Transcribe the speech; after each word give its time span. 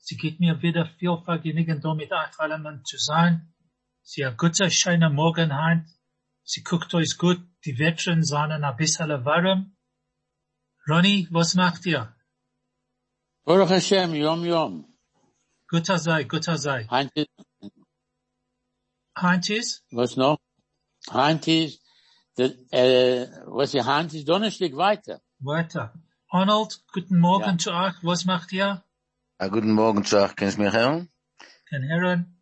Sie 0.00 0.16
geht 0.16 0.40
mir 0.40 0.60
wieder 0.62 0.86
viel 0.98 1.16
Vergnügen, 1.24 1.80
da 1.80 1.94
mit 1.94 2.10
euch 2.12 2.38
allen 2.38 2.84
zu 2.84 2.96
sein. 2.98 3.54
Sie 4.02 4.24
hat 4.26 4.38
guter, 4.38 4.70
schöner 4.70 5.10
Morgen 5.10 5.54
heim. 5.54 5.86
Sie 6.42 6.62
guckt 6.62 6.92
euch 6.94 7.16
gut. 7.18 7.40
Die 7.64 7.78
Wetteren 7.78 8.22
sind 8.24 8.50
ein 8.64 8.76
bisschen 8.76 9.10
warm. 9.24 9.76
Ronny, 10.88 11.28
was 11.30 11.54
macht 11.54 11.84
ihr? 11.86 12.14
Baruch 13.44 13.68
Hashem, 13.70 14.14
Yom 14.14 14.44
Yom. 14.44 14.86
Guter 15.68 15.98
sei, 15.98 16.24
guter 16.24 16.56
sei. 16.58 16.86
Heint 16.90 17.12
ist, 17.14 17.28
Heint 19.16 19.50
ist? 19.50 19.84
was 19.90 20.16
noch? 20.16 20.38
Heint 21.12 21.46
ist, 21.46 21.80
der, 22.38 22.50
äh, 22.72 23.28
was 23.46 23.74
ist 23.74 23.84
Heint 23.86 24.14
ist 24.14 24.26
Donnerstag 24.28 24.74
weiter. 24.76 25.20
Weiter. 25.38 25.92
Arnold, 26.28 26.82
guten 26.92 27.18
Morgen 27.18 27.52
Ja. 27.52 27.58
zu 27.58 27.72
euch. 27.72 27.94
Was 28.02 28.24
macht 28.24 28.52
ihr? 28.52 28.82
Ah, 29.42 29.48
guten 29.48 29.72
Morgen 29.72 30.04
zu 30.04 30.18
euch, 30.22 30.36
kannst 30.36 30.58
du 30.58 30.62
mich 30.62 30.74
hören? 30.74 31.08
Den 31.72 31.82
Herren. 31.82 32.36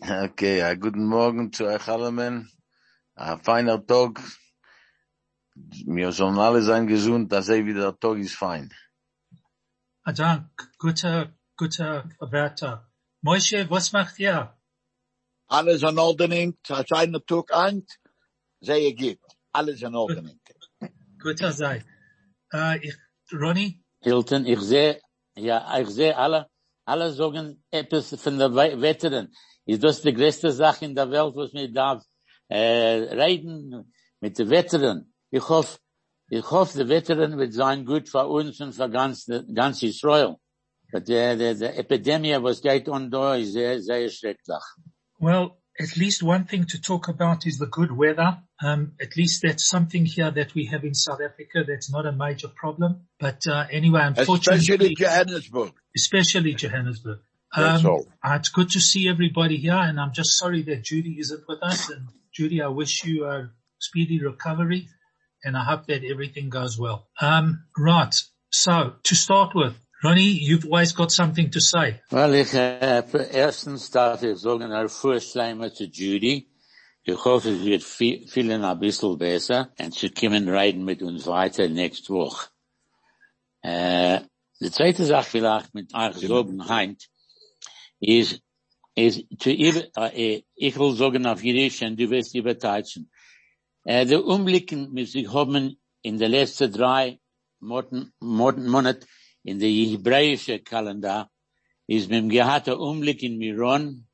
Okay, 0.00 0.62
ah, 0.62 0.74
guten 0.74 1.06
Morgen 1.06 1.50
zu 1.50 1.64
euch 1.64 1.88
allen. 1.88 2.52
Ein 3.14 3.40
feiner 3.40 3.86
Tag. 3.86 4.20
Wir 5.54 6.12
sollen 6.12 6.38
alle 6.38 6.60
sein 6.60 6.86
gesund, 6.86 7.32
dass 7.32 7.48
eh 7.48 7.64
wieder 7.64 7.92
der 7.92 7.98
Tag 7.98 8.18
ist 8.18 8.34
fein. 8.34 8.70
Ah, 10.02 10.12
Dank. 10.12 10.50
Guter, 10.76 11.32
guter 11.56 12.10
Wärter. 12.20 12.86
Moshe, 13.22 13.70
was 13.70 13.92
macht 13.92 14.18
ihr? 14.18 14.54
Alles 15.46 15.82
in 15.82 15.98
Ordnung, 15.98 16.58
es 16.68 16.80
ist 16.80 16.92
ein 16.92 17.16
Tag 17.26 17.50
ein, 17.54 17.86
sehr 18.60 18.92
gut. 18.94 19.20
Alles 19.52 19.80
in 19.80 19.94
Ordnung. 19.94 20.38
Guter 21.18 21.52
sei. 21.52 21.82
Äh, 22.52 22.76
ich, 22.86 22.96
Ronny? 23.32 23.82
Hilton, 24.02 24.44
ich 24.44 24.60
sehe, 24.60 25.00
ja, 25.36 25.78
ich 25.78 25.88
sehe 25.88 26.16
alle, 26.16 26.46
alle 26.84 27.12
sagen 27.12 27.62
etwas 27.70 28.14
von 28.20 28.38
der 28.38 28.52
We- 28.54 28.80
Veteran. 28.80 29.28
Ist 29.64 29.82
das 29.84 30.02
die 30.02 30.12
größte 30.12 30.50
Sache 30.52 30.84
in 30.84 30.94
der 30.94 31.10
Welt, 31.10 31.34
was 31.36 31.52
mir 31.52 31.70
darf, 31.72 32.02
äh, 32.48 33.14
reden 33.14 33.92
mit 34.20 34.38
den 34.38 34.50
Veteran. 34.50 35.12
Ich 35.30 35.48
hoffe, 35.48 35.78
ich 36.28 36.50
hoffe, 36.50 36.78
der 36.78 36.88
Veteran 36.88 37.38
wird 37.38 37.52
sein 37.52 37.84
gut 37.84 38.08
für 38.08 38.26
uns 38.26 38.60
und 38.60 38.72
für 38.72 38.90
ganz, 38.90 39.26
ganz 39.54 39.82
Israel. 39.82 40.36
But 40.90 41.06
the, 41.06 41.36
the, 41.38 41.54
the 41.54 41.66
epidemia 41.66 42.42
was 42.42 42.60
geht 42.60 42.88
on 42.88 43.10
ist 43.40 43.52
sehr, 43.52 43.80
sehr 43.80 44.10
schrecklich. 44.10 44.62
Well, 45.18 45.52
at 45.78 45.96
least 45.96 46.22
one 46.22 46.44
thing 46.46 46.66
to 46.66 46.78
talk 46.78 47.08
about 47.08 47.46
is 47.46 47.58
the 47.58 47.66
good 47.66 47.90
weather. 47.90 48.42
Um, 48.64 48.92
at 49.00 49.16
least 49.16 49.42
that's 49.42 49.68
something 49.68 50.04
here 50.06 50.30
that 50.30 50.54
we 50.54 50.66
have 50.66 50.84
in 50.84 50.94
South 50.94 51.20
Africa 51.20 51.64
that's 51.66 51.90
not 51.90 52.06
a 52.06 52.12
major 52.12 52.48
problem. 52.48 53.06
But 53.18 53.44
uh, 53.46 53.64
anyway, 53.70 54.00
Especially 54.16 54.20
unfortunately, 54.20 54.94
Johannesburg. 54.94 55.72
especially 55.96 56.54
Johannesburg. 56.54 57.18
That's 57.56 57.84
Um, 57.84 57.90
all. 57.90 58.06
uh, 58.24 58.36
it's 58.38 58.48
good 58.50 58.70
to 58.70 58.80
see 58.80 59.08
everybody 59.08 59.56
here, 59.56 59.74
and 59.88 59.98
I'm 60.00 60.12
just 60.12 60.38
sorry 60.38 60.62
that 60.62 60.84
Judy 60.84 61.16
isn't 61.18 61.42
with 61.48 61.62
us. 61.62 61.90
And 61.90 62.08
Judy, 62.32 62.62
I 62.62 62.68
wish 62.68 63.04
you 63.04 63.26
a 63.26 63.50
speedy 63.78 64.20
recovery, 64.24 64.88
and 65.44 65.56
I 65.56 65.64
hope 65.64 65.86
that 65.88 66.02
everything 66.04 66.48
goes 66.48 66.78
well. 66.78 67.08
Um, 67.20 67.64
right. 67.76 68.14
So 68.52 68.94
to 69.02 69.14
start 69.14 69.54
with, 69.54 69.74
Ronnie, 70.04 70.22
you've 70.48 70.64
always 70.66 70.92
got 70.92 71.10
something 71.12 71.50
to 71.50 71.60
say. 71.60 72.00
Well, 72.10 72.32
ich, 72.34 72.54
äh, 72.54 73.02
erstens 73.34 73.90
darf 73.90 74.22
ich 74.22 74.38
sagen, 74.38 74.72
ein 74.72 74.88
Vorschleimer 74.88 75.72
zu 75.74 75.84
Judy. 75.86 76.48
Ich 77.04 77.24
hoffe, 77.24 77.50
es 77.50 77.64
wird 77.64 77.82
vi- 77.82 78.28
vielen 78.28 78.62
ein 78.64 78.78
bisschen 78.78 79.18
besser 79.18 79.72
und 79.78 79.92
sie 79.94 80.10
kommen 80.10 80.48
reden 80.48 80.84
mit 80.84 81.02
uns 81.02 81.26
weiter 81.26 81.68
nächste 81.68 82.12
Woche. 82.14 82.48
Äh, 83.62 84.20
die 84.60 84.70
zweite 84.70 85.04
Sache 85.04 85.28
vielleicht 85.28 85.74
mit 85.74 85.92
euch 85.94 86.16
sagen, 86.18 86.68
Heint, 86.68 87.08
ist, 87.98 88.40
ist, 88.94 89.24
zu 89.38 89.50
über, 89.50 90.14
äh, 90.14 90.42
ich 90.54 90.78
will 90.78 90.94
sagen 90.94 91.26
auf 91.26 91.42
Jiddisch 91.42 91.82
und 91.82 91.98
du 91.98 92.08
wirst 92.10 92.34
überteilen. 92.36 93.10
Äh, 93.84 94.06
die 94.06 94.14
Umblicken, 94.16 94.94
die 94.94 95.04
sich 95.04 95.32
haben 95.32 95.76
in 96.02 96.18
den 96.18 96.30
letzten 96.30 96.72
drei 96.72 97.18
Monaten, 97.58 98.12
Monaten, 98.20 98.68
Monat 98.68 99.06
in 99.42 99.58
der 99.58 99.68
hebräische 99.70 100.60
Kalender, 100.60 101.28
ist 101.88 102.08
mit 102.08 102.18
dem 102.18 102.28
gehad 102.28 102.68
der 102.68 102.78
Umblick 102.78 103.24
in 103.24 103.38
Miron, 103.38 104.06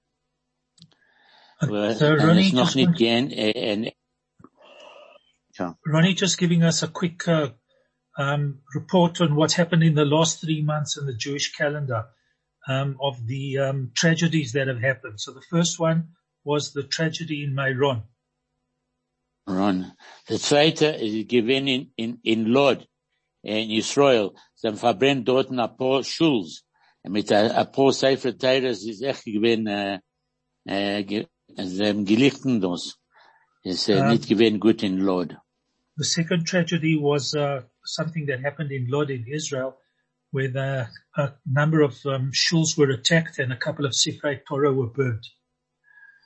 So 1.61 1.67
Ronnie, 2.15 2.47
ist 2.47 2.53
noch 2.55 2.65
just 2.67 2.77
nicht 2.77 2.87
want- 2.89 2.99
gehen, 2.99 3.31
äh, 3.33 3.51
äh, 3.51 3.93
ja. 5.55 5.77
Ronnie 5.87 6.15
just 6.15 6.39
giving 6.39 6.63
us 6.63 6.83
a 6.83 6.87
quick 6.87 7.27
uh, 7.27 7.51
um, 8.17 8.63
report 8.75 9.21
on 9.21 9.35
what 9.35 9.53
happened 9.59 9.83
in 9.83 9.95
the 9.97 10.05
last 10.05 10.41
three 10.41 10.63
months 10.63 10.97
in 10.97 11.07
the 11.07 11.15
Jewish 11.15 11.53
calendar 11.53 12.15
um, 12.69 12.97
of 13.01 13.17
the 13.27 13.59
um, 13.59 13.91
tragedies 13.95 14.53
that 14.53 14.69
have 14.69 14.81
happened. 14.81 15.19
So 15.21 15.33
the 15.33 15.43
first 15.51 15.81
one 15.81 16.11
was 16.45 16.73
the 16.73 16.85
tragedy 16.85 17.43
in 17.43 17.55
Meron. 17.55 18.03
Ron. 19.49 19.93
Der 20.29 20.39
zweite 20.39 20.87
ist 20.87 21.29
gewesen 21.29 21.67
in, 21.67 21.93
in, 21.97 22.21
in 22.23 22.45
Lod, 22.47 22.87
in 23.43 23.71
Israel. 23.71 24.33
Sie 24.55 24.69
haben 24.69 24.77
verbrennt 24.77 25.27
dort 25.27 25.51
ein 25.51 25.77
paar 25.77 26.05
Schuls. 26.05 26.65
Mit 27.03 27.33
ein 27.33 27.73
paar 27.73 27.93
Sefer 27.93 28.37
Teires 28.37 28.85
ist 28.85 29.03
echt 29.03 29.25
gewesen, 29.25 29.67
äh, 29.67 30.01
ge, 31.57 32.05
gelichten 32.05 32.61
das. 32.61 32.99
Ist 33.63 33.89
äh, 33.89 33.99
Ähm. 33.99 34.09
nicht 34.11 34.29
gewesen 34.29 34.61
gut 34.61 34.83
in 34.83 34.99
Lod. 34.99 35.37
The 35.97 36.05
second 36.05 36.47
tragedy 36.47 36.97
was 36.97 37.35
uh, 37.35 37.63
something 37.85 38.27
that 38.27 38.41
happened 38.45 38.71
in 38.71 38.87
Lod 38.89 39.11
in 39.11 39.27
Israel, 39.27 39.77
where 40.31 40.49
the, 40.49 40.87
a 41.17 41.33
number 41.45 41.81
of 41.83 41.95
um, 42.07 42.31
shuls 42.33 42.77
were 42.79 42.91
attacked 42.93 43.39
and 43.41 43.53
a 43.53 43.57
couple 43.57 43.85
of 43.85 43.93
Sifrei 43.93 44.39
Torah 44.49 44.73
were 44.73 44.87
burnt. 44.87 45.27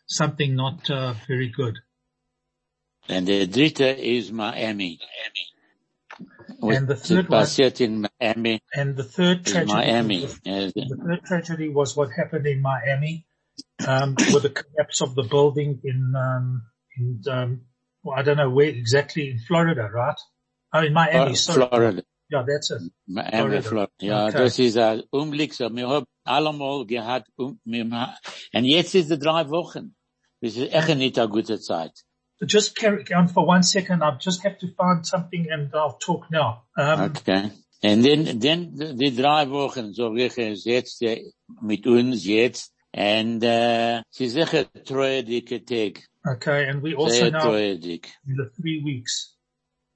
Something 0.06 0.54
not 0.56 0.90
uh, 0.90 1.14
very 1.26 1.48
good. 1.48 1.78
Und 3.08 3.26
der 3.26 3.46
dritte 3.46 3.84
ist 3.86 4.30
Miami. 4.30 5.00
And 6.60 6.86
the 6.86 6.94
third 6.94 7.28
one- 7.30 7.40
passiert 7.40 7.80
in 7.80 8.02
Miami, 8.20 8.60
And 8.74 8.94
the 8.96 9.04
third 9.04 9.44
tragedy 9.46 9.72
Miami. 9.72 10.22
was- 10.22 10.38
The 10.44 10.96
third 11.06 11.24
tragedy 11.24 11.68
was 11.70 11.96
what 11.96 12.10
happened 12.12 12.46
in 12.46 12.60
Miami, 12.60 13.24
um, 13.86 14.14
with 14.32 14.42
the 14.42 14.50
collapse 14.50 15.00
of 15.00 15.14
the 15.14 15.22
building 15.22 15.80
in, 15.84 16.12
um, 16.16 16.62
in, 16.96 17.20
um, 17.30 17.60
well, 18.02 18.18
I 18.18 18.22
don't 18.22 18.36
know 18.36 18.50
where 18.50 18.68
exactly 18.68 19.30
in 19.30 19.38
Florida, 19.38 19.88
right? 19.92 20.18
Oh, 20.72 20.80
in 20.80 20.92
Miami, 20.92 21.34
sorry. 21.34 21.66
Florida. 21.68 22.02
Yeah, 22.30 22.44
that's 22.46 22.70
it. 22.70 22.82
Miami, 23.06 23.30
Florida. 23.30 23.62
Florida. 23.62 23.92
Ja, 24.00 24.26
Okay. 24.28 24.38
das 24.38 24.58
ist 24.58 24.76
ein 24.78 25.02
Umblick, 25.10 25.52
so 25.54 25.68
wir 25.68 25.88
haben 25.88 26.06
allemal 26.24 26.86
gehabt, 26.86 27.28
um, 27.36 27.60
wir, 27.64 27.84
und 28.54 28.64
jetzt 28.64 28.94
ist 28.94 29.10
es 29.10 29.18
drei 29.18 29.48
Wochen. 29.50 29.94
Das 30.40 30.56
ist 30.56 30.72
echt 30.72 30.96
nicht 30.96 31.18
eine 31.18 31.28
gute 31.28 31.60
Zeit. 31.60 31.92
Just 32.40 32.74
carry 32.74 33.04
on 33.14 33.28
for 33.28 33.46
one 33.46 33.62
second. 33.62 34.02
I 34.02 34.16
just 34.18 34.42
have 34.44 34.58
to 34.58 34.66
find 34.76 35.06
something 35.06 35.48
and 35.52 35.72
I'll 35.72 35.96
talk 35.98 36.28
now. 36.30 36.64
Um, 36.76 37.12
Okay. 37.14 37.50
Und 37.84 38.04
dann, 38.04 38.40
dann 38.40 38.96
die 38.96 39.14
drei 39.14 39.50
Wochen, 39.50 39.92
so 39.92 40.14
wie 40.14 40.22
jetzt 40.70 41.02
mit 41.60 41.86
uns 41.86 42.24
jetzt, 42.24 42.71
und 42.94 43.40
sie 43.40 44.24
ist 44.26 44.32
sicher 44.34 44.66
treue 44.84 45.24
dicke 45.24 45.64
Tag. 45.64 46.02
okay. 46.26 46.68
And 46.68 46.82
we 46.82 46.94
also 46.94 47.14
Sehr 47.14 47.30
now 47.30 47.40
treue 47.40 47.78
dick. 47.78 48.08
in 48.26 48.36
the 48.36 48.50
three 48.56 48.82
weeks, 48.82 49.36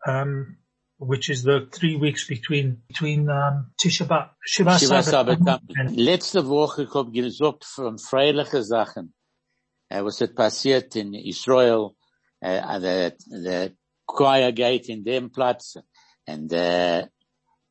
um, 0.06 0.56
which 0.98 1.28
is 1.28 1.42
the 1.42 1.68
three 1.70 1.96
weeks 1.96 2.26
between, 2.26 2.82
between, 2.88 3.28
um, 3.28 3.72
Tisha 3.80 4.06
B'Av, 4.06 4.30
Shiva 4.40 5.02
Sabbath 5.02 5.40
and 5.76 5.96
Letzte 5.96 6.46
Woche, 6.48 6.84
ich 6.84 6.94
hab 6.94 7.12
gesagt 7.12 7.64
von 7.64 7.98
freiliche 7.98 8.62
Sachen, 8.62 9.12
äh, 9.88 10.02
was 10.02 10.20
hat 10.20 10.34
passiert 10.34 10.96
in 10.96 11.14
Israel, 11.14 11.90
äh, 12.40 12.80
der, 12.80 13.14
der 13.26 13.72
Choir 14.06 14.52
Gate 14.52 14.88
in 14.88 15.04
dem 15.04 15.30
Platz, 15.30 15.78
und, 16.26 16.52
äh, 16.52 17.06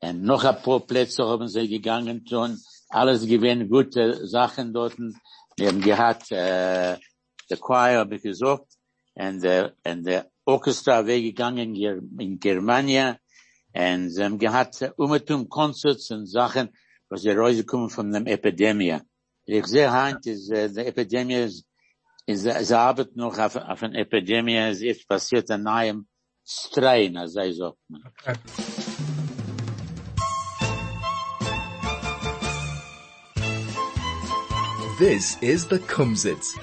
und 0.01 0.23
noch 0.23 0.43
ein 0.43 0.61
paar 0.61 0.81
Plätze 0.81 1.25
haben 1.25 1.47
sie 1.47 1.67
gegangen 1.67 2.25
tun, 2.25 2.59
alles 2.95 3.27
gewesen 3.27 3.69
gute 3.69 4.25
Sachen 4.25 4.73
dort, 4.73 4.97
wir 5.57 5.67
haben 5.67 5.81
gehabt, 5.81 6.31
äh, 6.31 6.97
der 7.49 7.57
Choir 7.59 7.99
habe 7.99 8.15
ich 8.15 8.21
gesagt, 8.21 8.67
und, 9.15 9.43
äh, 9.43 9.71
und 9.85 10.05
der 10.05 10.31
Orchestra 10.45 11.03
hier 11.03 12.01
in 12.19 12.39
Germania, 12.39 13.17
und 13.73 14.09
sie 14.09 14.23
haben 14.23 14.39
gehabt, 14.39 14.93
Umetum 14.97 15.49
Concerts 15.49 16.09
und 16.11 16.25
Sachen, 16.25 16.69
was 17.09 17.23
sie 17.23 17.31
rausgekommen 17.31 17.89
von 17.89 18.11
dem 18.13 18.27
Epidemie. 18.27 18.97
Ich 19.45 19.65
sehe 19.67 19.91
heint, 19.91 20.25
ist, 20.25 20.49
äh, 20.49 20.69
die 20.69 20.79
Epidemie 20.79 21.43
ist, 21.43 21.65
ist, 22.25 22.45
ist 22.45 22.71
arbeit 22.71 23.15
noch 23.15 23.37
auf, 23.37 23.57
auf 23.57 23.83
eine 23.83 23.97
Epidemie, 23.97 24.55
es 24.55 24.81
ist 24.81 25.07
passiert 25.07 25.51
ein 25.51 25.63
neuem 25.63 26.07
Strain, 26.45 27.17
als 27.17 27.33
sei 27.33 27.51
sagt 27.51 27.77
man. 27.89 28.03
Okay. 28.05 28.35
This 34.99 35.37
is 35.41 35.67
the 35.67 35.79
Kumzits. 35.79 36.57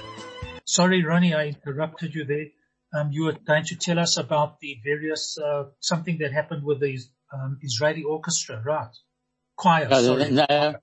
Sorry, 0.65 1.05
Ronnie, 1.05 1.35
I 1.35 1.49
interrupted 1.49 2.15
you 2.15 2.25
there. 2.25 2.47
Um, 2.95 3.11
you 3.11 3.25
were 3.25 3.33
going 3.47 3.65
to 3.65 3.77
tell 3.77 3.99
us 3.99 4.17
about 4.17 4.59
the 4.61 4.77
various, 4.85 5.37
uh, 5.39 5.65
something 5.81 6.19
that 6.19 6.33
happened 6.33 6.65
with 6.65 6.81
the 6.81 6.99
um, 7.33 7.59
Israeli 7.63 8.03
orchestra, 8.03 8.63
right? 8.65 8.95
Choir, 9.57 9.89
Ja, 9.91 10.01
sorry. 10.01 10.31
no, 10.31 10.75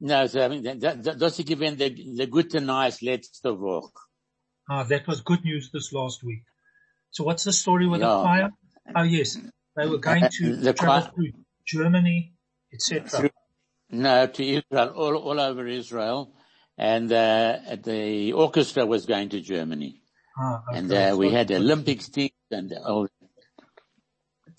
no, 0.00 0.26
so, 0.26 0.44
I 0.44 0.48
mean, 0.48 0.62
that, 0.62 1.02
that, 1.02 1.18
das 1.18 1.38
ist 1.38 1.48
gewesen 1.48 1.78
der, 1.78 1.90
der 1.90 2.26
gute 2.26 2.60
Neues 2.60 3.00
letzte 3.00 3.58
Woche. 3.58 3.92
Ah, 4.70 4.84
that 4.84 5.06
was 5.08 5.20
good 5.22 5.44
news 5.44 5.70
this 5.72 5.92
last 5.92 6.22
week. 6.24 6.44
So 7.10 7.24
what's 7.24 7.44
the 7.44 7.52
story 7.52 7.86
with 7.86 8.00
the 8.00 8.06
Yeah. 8.06 8.22
choir? 8.22 8.50
Oh 8.96 9.02
yes, 9.02 9.36
they 9.76 9.86
were 9.86 9.98
going 9.98 10.28
to 10.38 10.56
The 10.56 10.72
travel 10.72 11.02
choir- 11.02 11.12
through 11.14 11.32
Germany, 11.66 12.32
etc. 12.72 13.30
No, 13.90 14.26
to 14.26 14.42
Israel, 14.44 14.88
all, 14.96 15.16
all 15.16 15.40
over 15.40 15.66
Israel. 15.66 16.32
And, 16.78 17.12
uh, 17.12 17.58
the 17.84 18.32
orchestra 18.32 18.86
was 18.86 19.06
going 19.06 19.28
to 19.30 19.40
Germany. 19.40 20.02
Ah, 20.38 20.62
okay. 20.68 20.78
And, 20.78 20.92
uh, 20.92 21.16
we 21.16 21.30
had 21.30 21.50
Olympics 21.52 22.08
teams 22.08 22.30
and 22.50 22.72
all. 22.84 23.08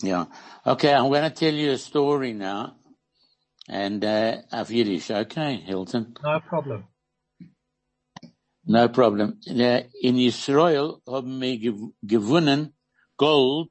Yeah. 0.01 0.25
Okay, 0.65 0.93
I'm 0.93 1.09
going 1.09 1.23
to 1.23 1.29
tell 1.29 1.53
you 1.53 1.71
a 1.71 1.77
story 1.77 2.33
now. 2.33 2.75
And, 3.67 4.03
uh, 4.03 4.37
of 4.51 4.71
Yiddish. 4.71 5.09
Okay, 5.09 5.55
Hilton. 5.57 6.15
No 6.23 6.39
problem. 6.41 6.87
No 8.65 8.87
problem. 8.87 9.39
In 9.45 10.17
Israel 10.17 11.01
haben 11.07 11.39
wir 11.41 11.57
gew- 11.57 11.93
gewonnen 12.05 12.73
Gold 13.17 13.69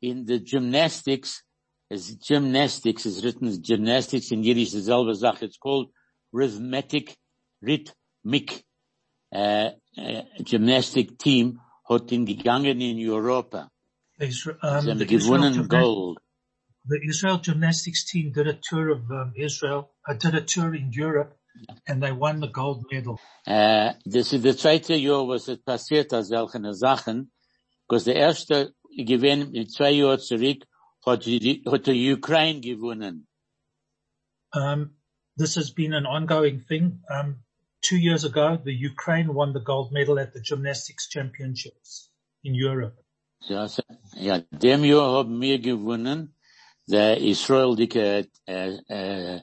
in 0.00 0.24
the 0.24 0.38
gymnastics. 0.38 1.42
As 1.90 2.16
gymnastics 2.16 3.06
is 3.06 3.24
written 3.24 3.48
as 3.48 3.58
gymnastics 3.58 4.30
in 4.30 4.44
Yiddish, 4.44 4.72
dieselbe 4.72 5.14
Sache. 5.16 5.44
It's 5.44 5.56
called 5.56 5.90
rhythmic, 6.32 7.16
rhythmic, 7.60 8.64
uh, 9.34 9.70
uh, 9.96 10.22
gymnastic 10.42 11.18
team 11.18 11.60
hat 11.88 12.12
ihn 12.12 12.26
gegangen 12.26 12.80
in 12.80 12.98
Europa. 12.98 13.70
The, 14.18 14.26
Isra- 14.26 14.58
um, 14.62 14.80
Sie 14.82 14.90
haben 14.90 14.98
the, 14.98 15.14
Israel 15.14 15.40
gewonnen 15.40 15.68
Gold. 15.68 16.18
the 16.88 17.00
Israel 17.06 17.38
gymnastics 17.38 18.04
team 18.04 18.32
did 18.32 18.46
a 18.46 18.54
tour 18.54 18.90
of 18.90 19.10
um, 19.10 19.32
Israel, 19.36 19.90
uh, 20.08 20.14
did 20.14 20.34
a 20.34 20.40
tour 20.40 20.74
in 20.74 20.90
Europe, 20.92 21.36
and 21.86 22.02
they 22.02 22.12
won 22.12 22.40
the 22.40 22.48
gold 22.48 22.84
medal. 22.90 23.18
Äh, 23.46 23.94
das 24.04 24.32
ist 24.32 24.44
der 24.44 24.56
zweite 24.56 24.94
Jahr, 24.94 25.26
was 25.28 25.48
es 25.48 25.58
passiert 25.58 26.12
als 26.12 26.28
solche 26.28 26.74
Sachen, 26.74 27.30
because 27.86 28.04
der 28.04 28.16
erste 28.16 28.74
gewinn 28.96 29.54
in 29.54 29.68
zwei 29.68 29.90
Jahren 29.90 30.20
zurück, 30.20 30.64
hat 31.04 31.24
die, 31.24 31.62
hat 31.66 31.86
die 31.86 32.12
Ukraine 32.12 32.60
gewonnen. 32.60 33.26
Um, 34.54 34.96
this 35.36 35.56
has 35.56 35.70
been 35.70 35.92
an 35.92 36.06
ongoing 36.06 36.64
thing. 36.66 37.02
Um, 37.10 37.44
two 37.80 37.96
years 37.96 38.24
ago, 38.24 38.58
the 38.62 38.72
Ukraine 38.72 39.34
won 39.34 39.52
the 39.52 39.60
gold 39.60 39.92
medal 39.92 40.18
at 40.18 40.32
the 40.32 40.40
gymnastics 40.40 41.08
championships 41.08 42.10
in 42.44 42.54
Europe. 42.54 42.96
Ja, 43.40 44.38
dem 44.50 44.84
Jahr 44.84 45.12
haben 45.12 45.40
wir 45.40 45.58
gewonnen, 45.60 46.34
der 46.86 47.18
Israel 47.18 47.76
dicke, 47.76 48.00
äh, 48.00 48.24
eh, 48.46 48.78
äh, 48.88 49.36
eh, 49.36 49.42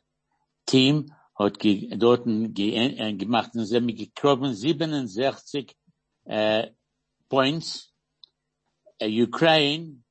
Team 0.65 1.13
hat 1.37 1.59
ge, 1.59 1.95
dort 1.95 2.25
ge, 2.25 2.75
äh, 2.75 3.13
gemacht 3.13 3.51
und 3.55 3.65
sie 3.65 3.75
haben 3.75 3.87
gekriegt 3.87 4.55
67, 4.55 5.75
äh, 6.25 6.71
Points. 7.29 7.91
Äh, 8.97 9.23
Ukraine, 9.23 10.03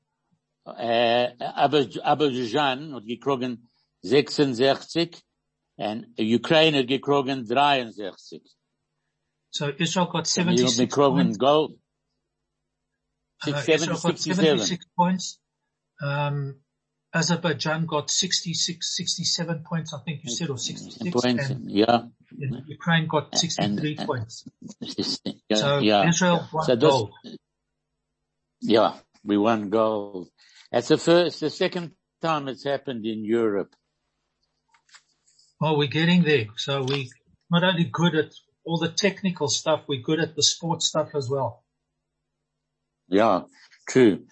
äh, 0.65 1.33
Azerbaijan 1.39 2.95
hat 2.95 3.07
gekriegt 3.07 3.59
66 4.03 5.25
und 5.77 6.07
Ukraine 6.19 6.79
hat 6.79 6.87
gekriegt 6.89 7.49
63. 7.49 8.43
So 9.51 9.69
Israel 9.69 10.07
got 10.09 10.27
Wir 10.37 10.45
haben 10.45 10.57
76 10.57 10.95
points. 10.95 11.39
Gold. 11.39 11.79
Uh, 13.43 13.53
67, 13.53 13.91
Israel 13.91 14.01
got 14.03 14.19
76 14.19 14.87
points. 14.97 15.41
Um, 16.01 16.61
Azerbaijan 17.13 17.87
got 17.87 18.11
66, 18.11 18.85
67 18.97 19.63
points, 19.63 19.93
I 19.95 19.99
think 20.05 20.25
you 20.25 20.31
said, 20.31 20.51
or 20.51 20.59
66. 20.59 21.13
Points, 21.13 21.51
And, 21.51 21.71
and 21.71 22.63
Ukraine 22.69 23.07
got 23.07 23.37
63 23.39 23.97
and- 23.99 24.07
points. 24.07 24.45
Ja, 25.49 25.57
So 25.57 25.79
ja. 25.79 26.03
Israel 26.09 26.49
won 26.53 26.65
So 26.65 26.77
gold. 26.77 27.11
Yeah, 28.61 28.95
we 29.23 29.37
won 29.37 29.71
gold. 29.71 30.31
That's 30.73 30.89
the 30.89 30.99
first, 30.99 31.39
the 31.41 31.51
second 31.51 31.93
time 32.21 32.49
it's 32.49 32.65
happened 32.65 33.05
in 33.07 33.25
Europe. 33.25 33.77
Well, 35.65 35.79
we're 35.79 35.89
getting 35.89 36.25
there. 36.25 36.49
So 36.59 36.83
we 36.83 37.11
not 37.51 37.65
only 37.65 37.85
good 37.85 38.15
at 38.15 38.35
all 38.67 38.77
the 38.77 38.91
technical 38.91 39.49
stuff, 39.49 39.85
we're 39.89 40.03
good 40.03 40.21
at 40.21 40.37
the 40.37 40.43
sports 40.43 40.89
stuff 40.89 41.15
as 41.15 41.31
well. 41.31 41.65
Yeah, 43.09 43.45
true. 43.89 44.27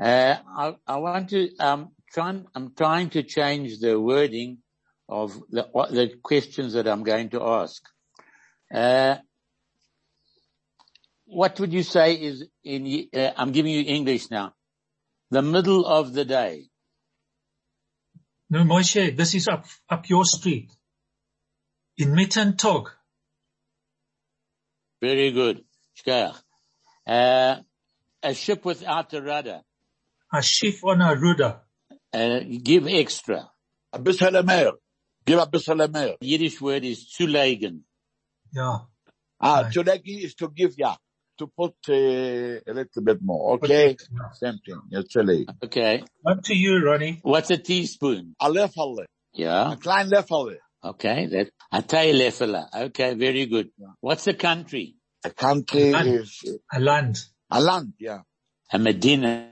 Uh, 0.00 0.36
I, 0.46 0.76
I 0.86 0.96
want 0.98 1.30
to, 1.30 1.56
um, 1.56 1.90
try 2.12 2.30
and, 2.30 2.46
I'm 2.54 2.72
trying 2.76 3.10
to 3.10 3.24
change 3.24 3.80
the 3.80 3.98
wording 3.98 4.58
of 5.08 5.34
the, 5.50 5.66
the 5.90 6.12
questions 6.22 6.74
that 6.74 6.86
I'm 6.86 7.02
going 7.02 7.30
to 7.30 7.42
ask. 7.42 7.82
Uh, 8.72 9.16
what 11.24 11.58
would 11.58 11.72
you 11.72 11.82
say 11.82 12.14
is 12.14 12.44
in, 12.62 13.08
uh, 13.12 13.32
I'm 13.36 13.50
giving 13.50 13.72
you 13.72 13.82
English 13.84 14.30
now. 14.30 14.54
The 15.32 15.42
middle 15.42 15.84
of 15.84 16.12
the 16.12 16.24
day. 16.24 16.68
No, 18.50 18.62
Moshe, 18.64 19.16
this 19.16 19.34
is 19.34 19.48
up, 19.48 19.66
up 19.88 20.08
your 20.08 20.24
street. 20.24 20.70
In 21.98 22.10
Mittentag. 22.14 22.86
Very 25.00 25.32
good. 25.32 25.64
Shkach. 25.98 26.36
Uh, 27.06 27.56
a 28.22 28.34
ship 28.34 28.64
without 28.64 29.12
a 29.14 29.22
rudder. 29.22 29.60
A 30.32 30.42
ship 30.42 30.76
on 30.84 31.00
a 31.00 31.14
rudder. 31.14 31.60
Uh, 32.12 32.40
give 32.62 32.86
extra. 32.86 33.50
A 33.92 33.98
bissel 33.98 34.42
mehr. 34.42 34.72
Give 35.24 35.38
a 35.38 35.46
bissel 35.46 35.88
mehr. 35.88 36.16
Yiddish 36.20 36.60
word 36.60 36.84
is 36.84 37.06
zulegen. 37.18 37.80
Yeah. 38.52 38.78
Ah, 39.40 39.62
Right. 39.62 39.72
to 39.72 40.00
is 40.06 40.34
to 40.36 40.48
give, 40.48 40.74
yeah. 40.78 40.96
To 41.38 41.46
put 41.48 41.74
uh, 41.88 41.92
a 41.92 42.72
little 42.72 43.02
bit 43.02 43.18
more. 43.22 43.54
Okay? 43.54 43.96
Same 44.32 44.58
thing. 44.64 44.80
Actually. 44.96 45.46
Okay. 45.64 46.02
Up 46.26 46.42
to 46.44 46.54
you, 46.54 46.82
Ronnie. 46.82 47.20
What's 47.22 47.50
a 47.50 47.58
teaspoon? 47.58 48.34
A 48.40 48.48
Löffel. 48.48 49.04
Yeah. 49.34 49.72
A 49.72 49.76
klein 49.76 50.08
Löffel. 50.10 50.56
Okay. 50.82 51.26
That, 51.26 51.50
a 51.72 51.82
teileffele. 51.82 52.64
Okay. 52.74 53.14
Very 53.14 53.46
good. 53.46 53.68
What's 54.00 54.26
a 54.28 54.34
country? 54.34 54.96
A 55.24 55.30
country 55.30 55.90
Land. 55.92 56.08
is 56.08 56.42
A 56.72 56.80
land. 56.80 57.18
a 57.50 57.60
land, 57.60 57.92
yeah. 57.98 58.20
A 58.72 58.78
Medina. 58.78 59.50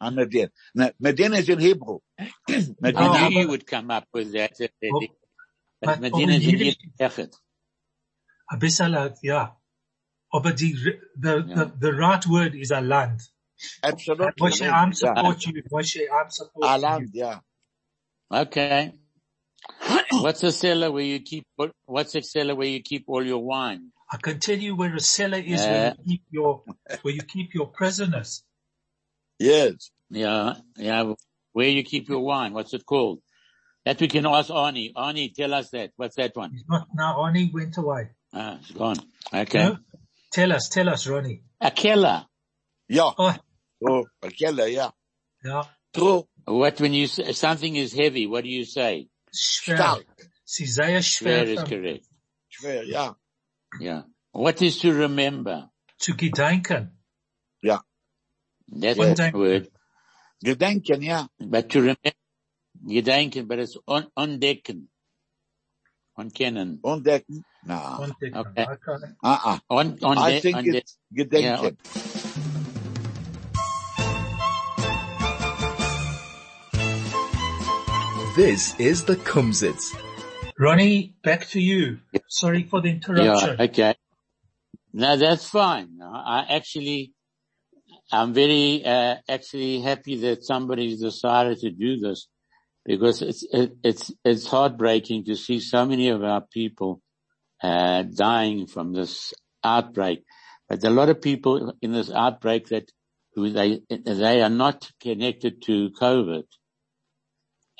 A 0.00 0.10
Medina. 0.10 0.50
Ne- 0.74 0.92
Medina 0.98 1.36
is 1.36 1.48
in 1.48 1.60
Hebrew. 1.60 1.98
I 2.18 2.32
Medina. 2.80 3.28
knew 3.28 3.40
you 3.40 3.48
would 3.50 3.66
come 3.66 3.90
up 3.90 4.08
with 4.12 4.32
that. 4.32 4.52
Oh, 4.92 5.00
But 5.80 6.00
but 6.00 6.00
Medina 6.00 6.32
is 6.32 6.44
in 6.44 6.50
Yiddish- 6.58 6.76
Yiddish. 6.98 7.28
A 8.52 8.56
bissel, 8.56 9.14
yeah. 9.22 9.50
Aber 10.32 10.52
die, 10.52 10.74
the, 11.16 11.44
Yeah. 11.48 11.54
the, 11.54 11.72
the 11.78 11.92
right 11.92 12.24
word 12.26 12.54
is 12.54 12.70
a 12.70 12.80
land. 12.80 13.20
Absolutely. 13.82 14.32
Moshe, 14.40 14.70
I'm 14.72 14.92
support 14.92 15.44
you. 15.46 15.62
Moshe, 15.72 16.00
I'm 16.12 16.26
A 16.26 16.30
support 16.30 16.70
you. 16.70 16.82
land, 16.82 17.10
yeah. 17.12 17.38
Okay. 18.32 18.92
What's 20.12 20.42
a 20.44 20.52
cellar 20.52 20.90
where 20.90 21.04
you 21.04 21.20
keep, 21.20 21.44
what's 21.86 22.14
a 22.14 22.22
cellar 22.22 22.54
where 22.54 22.68
you 22.68 22.80
keep 22.82 23.04
all 23.08 23.24
your 23.24 23.42
wine? 23.44 23.92
I 24.12 24.16
can 24.16 24.38
tell 24.40 24.56
you 24.58 24.74
where 24.76 24.94
a 24.94 25.00
cellar 25.00 25.38
is 25.38 25.60
Uh, 25.60 25.66
where 25.68 25.94
you 25.98 26.04
keep 26.08 26.22
your, 26.30 26.62
where 27.02 27.14
you 27.14 27.22
keep 27.22 27.54
your 27.54 27.66
prisoners. 27.68 28.42
Yes. 29.38 29.90
Yeah. 30.10 30.54
Yeah. 30.76 31.12
Where 31.52 31.68
you 31.68 31.82
keep 31.82 32.08
your 32.08 32.20
wine. 32.20 32.52
What's 32.52 32.72
it 32.74 32.84
called? 32.86 33.20
That 33.84 34.00
we 34.00 34.08
can 34.08 34.26
ask 34.26 34.50
Arnie. 34.50 34.92
Arnie, 34.94 35.32
tell 35.34 35.54
us 35.54 35.70
that. 35.70 35.90
What's 35.96 36.16
that 36.16 36.36
one? 36.36 36.52
He's 36.52 36.64
not 36.68 36.88
now, 36.94 37.16
Ronnie 37.18 37.50
went 37.52 37.76
away. 37.78 38.10
Ah, 38.32 38.58
it's 38.60 38.70
gone. 38.72 38.96
Okay. 39.32 39.64
No? 39.64 39.78
Tell 40.32 40.52
us, 40.52 40.68
tell 40.68 40.88
us, 40.88 41.06
Ronnie. 41.06 41.42
A 41.60 41.70
keller. 41.70 42.26
Ja. 42.88 43.12
Oh, 43.18 43.34
So, 43.82 44.06
a 44.22 44.30
keller, 44.30 44.66
yeah. 44.66 44.90
yeah. 45.44 45.64
True. 45.94 46.26
What 46.44 46.80
when 46.80 46.92
you 46.92 47.06
say 47.06 47.32
something 47.32 47.74
is 47.76 47.92
heavy, 47.92 48.26
what 48.26 48.44
do 48.44 48.50
you 48.50 48.64
say? 48.64 49.08
Schwer. 49.34 49.76
Stark. 49.76 50.04
Sie 50.44 50.66
sehr 50.66 50.98
Schwer 51.02 51.44
schwer 51.44 51.46
is 51.46 51.62
correct. 51.64 52.06
Schwer, 52.50 52.82
yeah. 52.86 53.12
Yeah. 53.80 54.02
What 54.32 54.60
is 54.62 54.78
to 54.80 54.92
remember? 54.92 55.68
zu 55.98 56.14
gedenken. 56.14 56.90
That's 57.62 58.98
Yeah. 58.98 59.14
the 59.14 59.30
word. 59.38 59.68
Gedenken, 60.44 61.02
yeah. 61.02 61.26
But 61.38 61.70
to 61.70 61.80
remember, 61.80 62.12
gedenken, 62.86 63.46
but 63.46 63.58
it's 63.58 63.76
on, 63.86 64.06
undecken. 64.18 64.86
On 66.16 66.30
kennen. 66.30 66.78
Ontdecken? 66.82 67.44
Na. 67.64 67.96
Contact 67.96 68.32
them. 68.32 68.46
Okay. 68.46 68.62
Okay. 68.62 69.12
Ah, 69.22 69.40
ah. 69.44 69.60
On, 69.68 69.96
on 70.02 70.18
I 70.18 70.32
de- 70.32 70.40
think 70.40 70.56
on 70.56 70.64
de- 70.64 70.76
it's 70.78 70.98
gedenken. 71.12 71.76
This 78.36 78.78
is 78.78 79.04
the 79.04 79.16
Kumzits. 79.16 79.94
Ronnie, 80.58 81.14
back 81.22 81.48
to 81.48 81.60
you. 81.60 81.98
Sorry 82.28 82.64
for 82.64 82.80
the 82.80 82.90
interruption. 82.90 83.56
Yeah, 83.58 83.64
okay. 83.64 83.94
No, 84.92 85.16
that's 85.16 85.48
fine. 85.48 85.98
I 86.02 86.46
I 86.48 86.54
actually, 86.56 87.12
I'm 88.12 88.32
very, 88.32 88.84
uh, 88.84 89.16
actually 89.28 89.80
happy 89.80 90.16
that 90.20 90.44
somebody's 90.44 91.00
decided 91.00 91.58
to 91.60 91.70
do 91.70 91.98
this 91.98 92.28
because 92.84 93.22
it's, 93.22 93.44
it, 93.52 93.76
it's, 93.82 94.12
it's 94.24 94.46
heartbreaking 94.46 95.24
to 95.24 95.36
see 95.36 95.60
so 95.60 95.84
many 95.84 96.08
of 96.08 96.22
our 96.22 96.40
people, 96.40 97.00
uh, 97.62 98.02
dying 98.02 98.66
from 98.66 98.92
this 98.92 99.34
outbreak. 99.62 100.24
But 100.68 100.84
a 100.84 100.90
lot 100.90 101.08
of 101.08 101.20
people 101.20 101.74
in 101.82 101.92
this 101.92 102.10
outbreak 102.10 102.68
that 102.68 102.90
who 103.34 103.50
they, 103.50 103.82
they 103.88 104.40
are 104.42 104.50
not 104.50 104.90
connected 105.00 105.62
to 105.62 105.90
COVID 106.00 106.44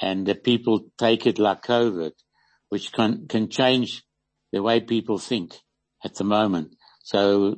and 0.01 0.27
the 0.27 0.35
people 0.35 0.87
take 0.99 1.27
it 1.27 1.39
like 1.39 1.63
COVID, 1.63 2.13
which 2.69 2.93
can, 2.93 3.27
can 3.29 3.49
change 3.49 4.03
the 4.53 4.63
way 4.63 4.81
people 4.81 5.19
think 5.19 5.55
at 6.05 6.15
the 6.15 6.25
moment. 6.25 6.75
So 7.03 7.57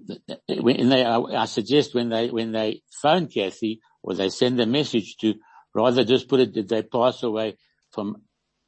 when 0.49 0.89
they, 0.89 1.05
I 1.05 1.45
suggest 1.47 1.95
when 1.95 2.09
they, 2.09 2.29
when 2.31 2.53
they 2.53 2.83
phone 3.03 3.29
Kathy 3.29 3.81
or 4.03 4.15
they 4.15 4.29
send 4.29 4.61
a 4.61 4.67
message 4.67 5.17
to 5.21 5.35
rather 5.75 6.05
just 6.05 6.29
put 6.29 6.41
it 6.41 6.55
that 6.55 6.69
they 6.69 6.83
pass 6.83 7.23
away 7.23 7.57
from 7.91 8.23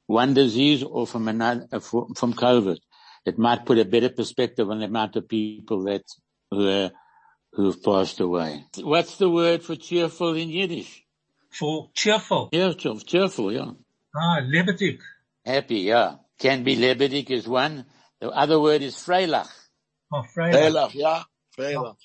one 0.07 0.35
disease 0.35 0.83
or 0.83 1.07
from 1.07 1.29
another, 1.29 1.81
from 1.81 2.35
COVID. 2.35 2.79
It 3.25 3.39
might 3.39 3.65
put 3.65 3.79
a 3.79 3.85
better 3.85 4.11
perspective 4.11 4.69
on 4.69 4.81
the 4.81 4.87
amount 4.87 5.17
of 5.17 5.29
people 5.29 5.85
that 5.85 6.03
who, 6.51 6.69
uh, 6.69 6.91
who've 7.53 7.83
passed 7.83 8.21
away. 8.21 8.65
What's 8.81 9.17
the 9.17 9.31
word 9.31 9.63
for 9.63 9.77
cheerful 9.77 10.35
in 10.35 10.51
Yiddish? 10.51 11.05
For 11.51 11.89
cheerful. 11.95 12.51
Yeah, 12.53 12.73
cheerful, 12.73 13.53
yeah. 13.53 13.71
Ah, 14.15 14.41
lebedik. 14.43 15.01
Happy, 15.45 15.81
yeah. 15.81 16.17
Can 16.39 16.65
be 16.65 16.77
lebedik 16.77 17.31
is 17.31 17.47
one. 17.49 17.87
The 18.21 18.29
other 18.29 18.61
word 18.61 18.83
is 18.83 18.97
freilach. 18.97 19.51
Oh, 20.13 20.23
Freya. 20.23 20.53
Veilig, 20.53 20.95
ja. 20.95 21.25
Veilig. 21.59 21.97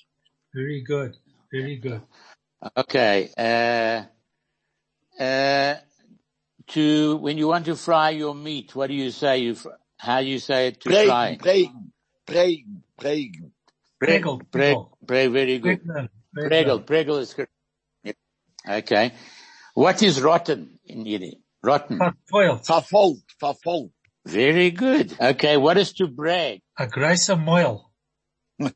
Very 0.54 0.82
good. 0.82 1.16
Very 1.52 1.76
good. 1.76 2.02
Okay. 2.76 3.30
Uh, 3.36 4.04
Uh, 5.20 5.76
when 7.18 7.36
you 7.38 7.48
want 7.48 7.66
to 7.66 7.76
fry 7.76 8.10
your 8.10 8.34
meat, 8.34 8.74
what 8.74 8.88
do 8.88 8.94
you 8.94 9.10
say? 9.10 9.38
You, 9.38 9.54
fr- 9.54 9.68
how 9.98 10.20
do 10.20 10.26
you 10.26 10.38
say 10.38 10.68
it 10.68 10.80
to 10.82 10.90
fry? 11.06 11.38
Pregel. 14.00 14.40
Preg, 14.52 14.86
preg, 15.06 15.32
very 15.32 15.58
good. 15.58 15.80
Pregel. 15.84 15.98
Pregel, 16.50 16.84
pregel 16.84 17.20
is 17.20 17.34
correct. 17.34 17.52
Okay. 18.68 19.12
What 19.74 20.02
is 20.02 20.20
rotten 20.22 20.78
in 20.84 21.06
Yiddish? 21.06 21.34
Rotten. 21.62 21.98
Verfoilt. 21.98 22.66
Vervolkt, 22.66 23.22
vervolkt. 23.42 23.90
Very 24.26 24.70
good. 24.70 25.16
Okay. 25.20 25.56
What 25.56 25.76
is 25.78 25.92
to 25.94 26.06
brag? 26.08 26.60
A 26.78 26.86
grace 26.86 27.28
moil. 27.30 27.90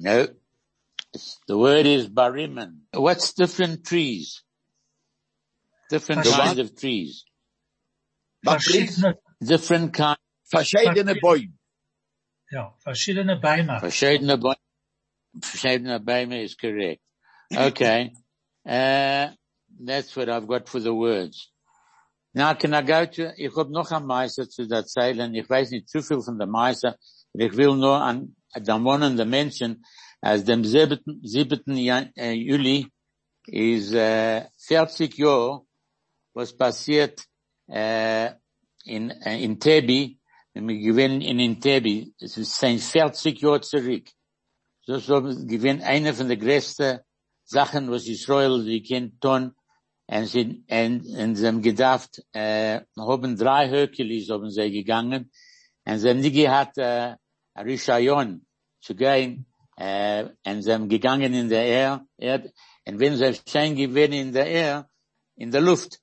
No. 0.00 0.28
It's- 1.18 1.38
The 1.48 1.56
word 1.58 1.86
is 1.86 2.08
bariman. 2.08 2.82
What's 2.94 3.32
different 3.34 3.84
trees? 3.84 4.42
Different 5.90 6.24
The 6.24 6.30
kinds 6.30 6.58
of 6.58 6.76
trees. 6.76 7.24
Wat 8.44 8.60
trees? 8.60 8.94
Verschiedene, 9.00 9.14
Different 9.40 9.92
kinds. 9.94 10.20
Verschiedene 10.50 11.14
Bäume. 11.20 11.52
ja, 12.50 12.72
verschiedene 12.78 13.36
Bäume. 13.36 13.80
Verschiedene 13.80 14.36
Bäume. 14.38 14.56
Verschiedene 15.42 16.00
Bäume 16.00 16.42
is 16.44 16.54
correct. 16.54 17.00
Okay. 17.54 18.12
Uh, 18.68 19.30
that's 19.82 20.14
what 20.14 20.28
I've 20.28 20.46
got 20.46 20.68
for 20.68 20.78
the 20.78 20.92
words. 20.92 21.50
Now 22.34 22.52
can 22.52 22.74
I 22.74 22.82
go 22.82 23.06
to, 23.06 23.32
ich 23.38 23.56
hab 23.56 23.70
noch 23.70 23.90
ein 23.92 24.04
Meister 24.04 24.46
zu 24.46 24.68
erzählen. 24.68 25.34
Ich 25.34 25.48
weiß 25.48 25.70
nicht 25.70 25.88
zu 25.88 26.02
viel 26.02 26.20
von 26.20 26.36
der 26.36 26.48
Meister. 26.48 26.98
Ich 27.32 27.56
will 27.56 27.74
nur 27.76 27.96
an 27.98 28.36
den 28.54 28.84
wohnenden 28.84 29.30
Menschen, 29.30 29.82
als 30.20 30.44
dem 30.44 30.64
7. 30.64 31.20
7. 31.22 31.76
Jan- 31.76 32.12
äh, 32.16 32.32
Juli 32.32 32.86
ist 33.46 33.92
äh, 33.92 34.46
40 34.58 35.16
Jahre, 35.18 35.62
was 36.34 36.56
passiert 36.56 37.24
äh, 37.68 38.32
in, 38.84 39.10
äh, 39.10 39.42
in 39.42 39.58
Tebi, 39.58 40.18
wir 40.54 40.78
gewinnen 40.78 41.20
in 41.20 41.38
Intebi, 41.38 42.14
es 42.18 42.36
ist 42.36 42.56
sein 42.56 42.78
40 42.78 43.40
Jahre 43.40 43.60
zurück. 43.60 44.08
Das 44.86 45.02
ist 45.08 45.48
gewinn 45.48 45.82
eine 45.82 46.14
von 46.14 46.28
der 46.28 46.36
größten 46.36 47.00
Sachen, 47.44 47.90
was 47.90 48.06
Israel 48.06 48.64
die 48.64 48.82
kennt 48.82 49.20
tun. 49.20 49.54
Und 50.06 50.34
und, 50.34 51.06
und 51.06 51.36
sie 51.36 51.46
haben 51.46 51.62
gedacht, 51.62 52.22
äh, 52.32 52.80
haben 52.96 53.36
drei 53.36 53.68
Herkules 53.68 54.30
haben 54.30 54.50
sie 54.50 54.70
gegangen. 54.70 55.30
Und 55.84 55.98
sie 55.98 56.08
haben 56.08 56.20
nie 56.20 56.32
gehabt, 56.32 56.78
äh, 56.78 57.16
Rishayon 57.54 58.46
zu 58.80 58.94
gehen, 58.94 59.46
äh, 59.78 60.28
und 60.44 60.88
gegangen 60.88 61.34
in 61.34 61.48
der 61.48 61.64
Air, 61.64 62.06
Erd, 62.18 62.52
und 62.84 62.98
wenn 62.98 63.16
sie 63.16 63.38
schein 63.48 63.76
gewinnen 63.76 64.28
in 64.28 64.32
der 64.32 64.46
Air, 64.46 64.88
in 65.36 65.50
der 65.52 65.60
Luft, 65.60 66.00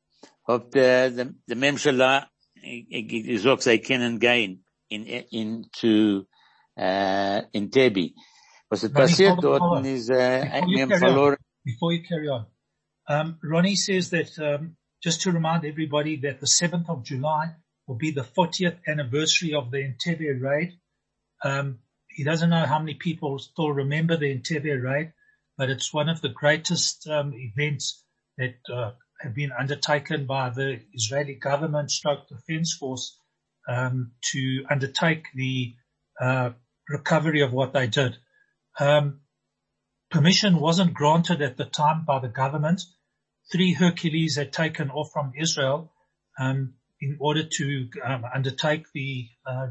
hat, 0.47 0.75
äh, 0.75 1.11
der, 1.11 1.33
der 1.47 1.55
Memschala, 1.57 2.29
gesagt, 2.55 3.63
sie 3.63 3.79
können 3.79 4.19
gehen 4.19 4.63
in, 4.87 5.05
in, 5.05 5.67
zu, 5.73 6.25
äh, 6.77 7.43
in 7.51 7.69
Tebi. 7.69 8.15
Was 8.69 8.83
ist 8.83 8.95
Ronnie, 8.95 9.07
passiert 9.07 9.31
hold 9.31 9.45
on, 9.45 9.51
hold 9.51 9.61
dort 9.61 9.79
on. 9.79 9.85
ist, 9.85 10.09
äh, 10.09 10.41
Before 10.41 10.67
wir 10.67 10.67
you 10.67 10.81
haben 10.81 10.89
carry 10.89 11.03
on, 11.03 11.09
verloren, 11.09 11.37
before 11.63 11.93
you 11.93 12.03
carry 12.03 12.29
on, 12.29 12.45
um, 13.07 13.39
Ronnie 13.43 13.75
says 13.75 14.09
that 14.11 14.39
um, 14.39 14.77
just 15.03 15.21
to 15.23 15.31
remind 15.31 15.65
everybody 15.65 16.15
that 16.21 16.39
the 16.39 16.47
7th 16.47 16.89
of 16.89 17.03
July 17.03 17.55
will 17.87 17.97
be 17.97 18.11
the 18.11 18.23
40th 18.23 18.77
anniversary 18.87 19.53
of 19.53 19.69
the 19.69 19.77
Entebbe 19.77 20.41
raid. 20.41 20.79
Um, 21.43 21.79
he 22.15 22.23
doesn't 22.23 22.49
know 22.49 22.65
how 22.65 22.79
many 22.79 22.93
people 22.93 23.37
still 23.39 23.71
remember 23.71 24.15
the 24.15 24.33
Entebbe 24.33 24.81
raid, 24.81 25.11
but 25.57 25.69
it's 25.69 25.93
one 25.93 26.07
of 26.07 26.21
the 26.21 26.29
greatest 26.29 27.07
um, 27.09 27.33
events 27.33 28.03
that 28.37 28.55
uh, 28.73 28.91
have 29.19 29.35
been 29.35 29.51
undertaken 29.51 30.25
by 30.25 30.49
the 30.49 30.79
Israeli 30.93 31.35
government 31.35 31.91
stroke 31.91 32.29
defense 32.29 32.75
force 32.79 33.19
um, 33.67 34.11
to 34.31 34.65
undertake 34.69 35.25
the 35.35 35.75
uh, 36.21 36.51
recovery 36.87 37.41
of 37.41 37.51
what 37.51 37.73
they 37.73 37.87
did. 37.87 38.15
Um, 38.79 39.19
permission 40.09 40.59
wasn't 40.59 40.93
granted 40.93 41.41
at 41.41 41.57
the 41.57 41.65
time 41.65 42.05
by 42.05 42.19
the 42.19 42.29
government. 42.29 42.81
Three 43.51 43.73
Hercules 43.73 44.37
had 44.37 44.53
taken 44.53 44.89
off 44.89 45.09
from 45.11 45.33
Israel 45.37 45.91
um, 46.39 46.75
in 47.01 47.17
order 47.19 47.43
to 47.43 47.89
um, 48.05 48.23
undertake 48.33 48.85
the 48.93 49.27
uh, 49.45 49.67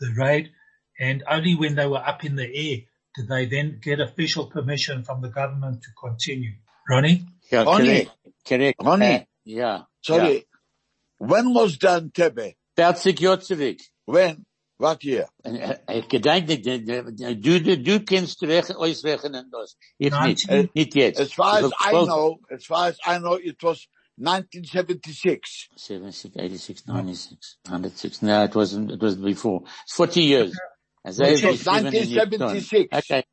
the 0.00 0.14
raid, 0.16 0.50
and 0.98 1.22
only 1.28 1.54
when 1.54 1.74
they 1.74 1.86
were 1.86 2.02
up 2.04 2.24
in 2.24 2.36
the 2.36 2.44
air 2.44 2.78
did 3.14 3.28
they 3.28 3.46
then 3.46 3.78
get 3.82 4.00
official 4.00 4.46
permission 4.46 5.04
from 5.04 5.20
the 5.20 5.28
government 5.28 5.82
to 5.82 5.90
continue. 6.00 6.52
Ronnie, 6.88 7.26
Ja, 7.50 7.62
Ronnie. 7.62 7.86
correct. 7.86 8.10
Correct. 8.48 8.82
Ronnie. 8.82 9.04
Uh, 9.04 9.18
äh, 9.18 9.26
ja. 9.44 9.86
Sorry. 10.00 10.36
Ja. 10.36 10.42
When 11.18 11.54
was 11.54 11.78
Dan 11.78 12.10
Tebe? 12.12 12.54
40 12.76 13.20
Jahre. 13.20 13.76
When? 14.06 14.44
What 14.78 15.04
year? 15.04 15.28
Und, 15.44 15.56
Ich 15.56 16.04
uh, 16.04 16.08
gedenke, 16.08 16.58
du, 16.60 16.80
du, 16.80 17.60
du, 17.60 17.78
du 17.78 18.00
kennst 18.00 18.42
rechnen, 18.42 18.76
ausrechnen 18.76 19.48
das. 19.50 19.76
Ich 19.98 20.10
nicht. 20.10 20.48
19 20.48 20.50
eh, 20.50 20.68
Nicht 20.74 20.94
jetzt. 20.96 21.20
As 21.20 21.32
far 21.32 21.62
as 21.62 21.70
I 21.80 21.90
know, 22.04 22.40
as 22.50 22.66
far 22.66 22.88
as 22.88 22.98
I 23.06 23.18
know, 23.18 23.36
it 23.36 23.62
was 23.62 23.86
1976. 24.16 25.68
76, 25.76 26.34
86, 26.36 26.82
96, 26.86 27.58
106. 27.68 28.22
No, 28.22 28.42
it 28.44 28.54
wasn't, 28.56 28.90
it 28.90 29.00
was 29.00 29.14
before. 29.14 29.62
It's 29.84 29.94
40 29.94 30.20
years. 30.22 30.58
As 31.04 31.18
Well, 31.18 31.28
I 31.28 31.32
it 31.34 31.42
was 31.44 31.58
geschrieben 31.64 31.86
in 31.86 32.08
die 32.08 32.20
1976. 32.20 32.88
Okay. 32.92 33.24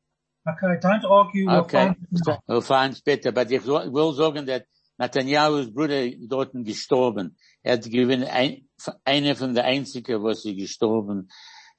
Okay, 0.46 0.78
don't 0.80 1.04
argue. 1.04 1.46
We'll 1.46 1.60
Okay. 1.60 1.86
find 1.86 1.96
it 2.12 2.26
now. 2.26 2.38
We'll 2.48 2.62
find 2.62 2.96
später. 2.96 3.28
Aber 3.28 3.48
ich 3.50 3.62
so- 3.62 3.92
will 3.92 4.12
sagen, 4.14 4.46
dass 4.46 4.62
Netanyahu's 4.98 5.72
Bruder 5.72 6.10
dort 6.28 6.52
gestorben. 6.64 7.36
Er 7.62 7.74
hat 7.74 7.84
gewinn 7.84 8.24
ein, 8.24 8.68
einer 9.04 9.36
von 9.36 9.54
der 9.54 9.64
einzigen, 9.64 10.22
was 10.22 10.42
sie 10.42 10.56
gestorben, 10.56 11.28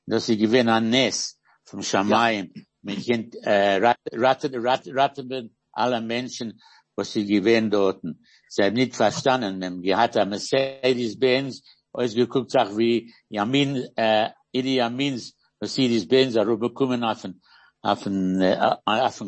dass 0.06 0.28
sie 0.28 0.38
gewinn 0.38 0.70
an 0.70 0.90
Ness 0.90 1.40
vom 1.66 1.82
Shamayim. 1.82 2.52
Man 2.84 2.96
kennt, 2.98 3.36
äh, 3.44 3.78
ratten, 3.78 4.20
ratten, 4.20 4.56
ratten, 4.68 4.98
ratten 4.98 5.56
alle 5.74 6.02
Menschen, 6.02 6.60
was 6.96 7.12
sie 7.14 7.26
gewinn 7.26 7.70
dort. 7.70 8.02
Sie 8.48 8.64
haben 8.64 8.74
nicht 8.76 8.96
verstanden. 8.96 9.60
Man 9.60 9.74
haben 9.74 9.82
gehabt 9.82 10.18
ein 10.18 10.30
Mercedes-Benz, 10.30 11.64
ausgeguckt, 11.94 12.52
sag 12.52 12.76
wie 12.78 13.14
Yamin, 13.30 13.88
äh, 13.96 14.30
Idi 14.52 14.76
Yamins 14.76 15.36
Mercedes-Benz, 15.62 16.36
er 16.36 16.46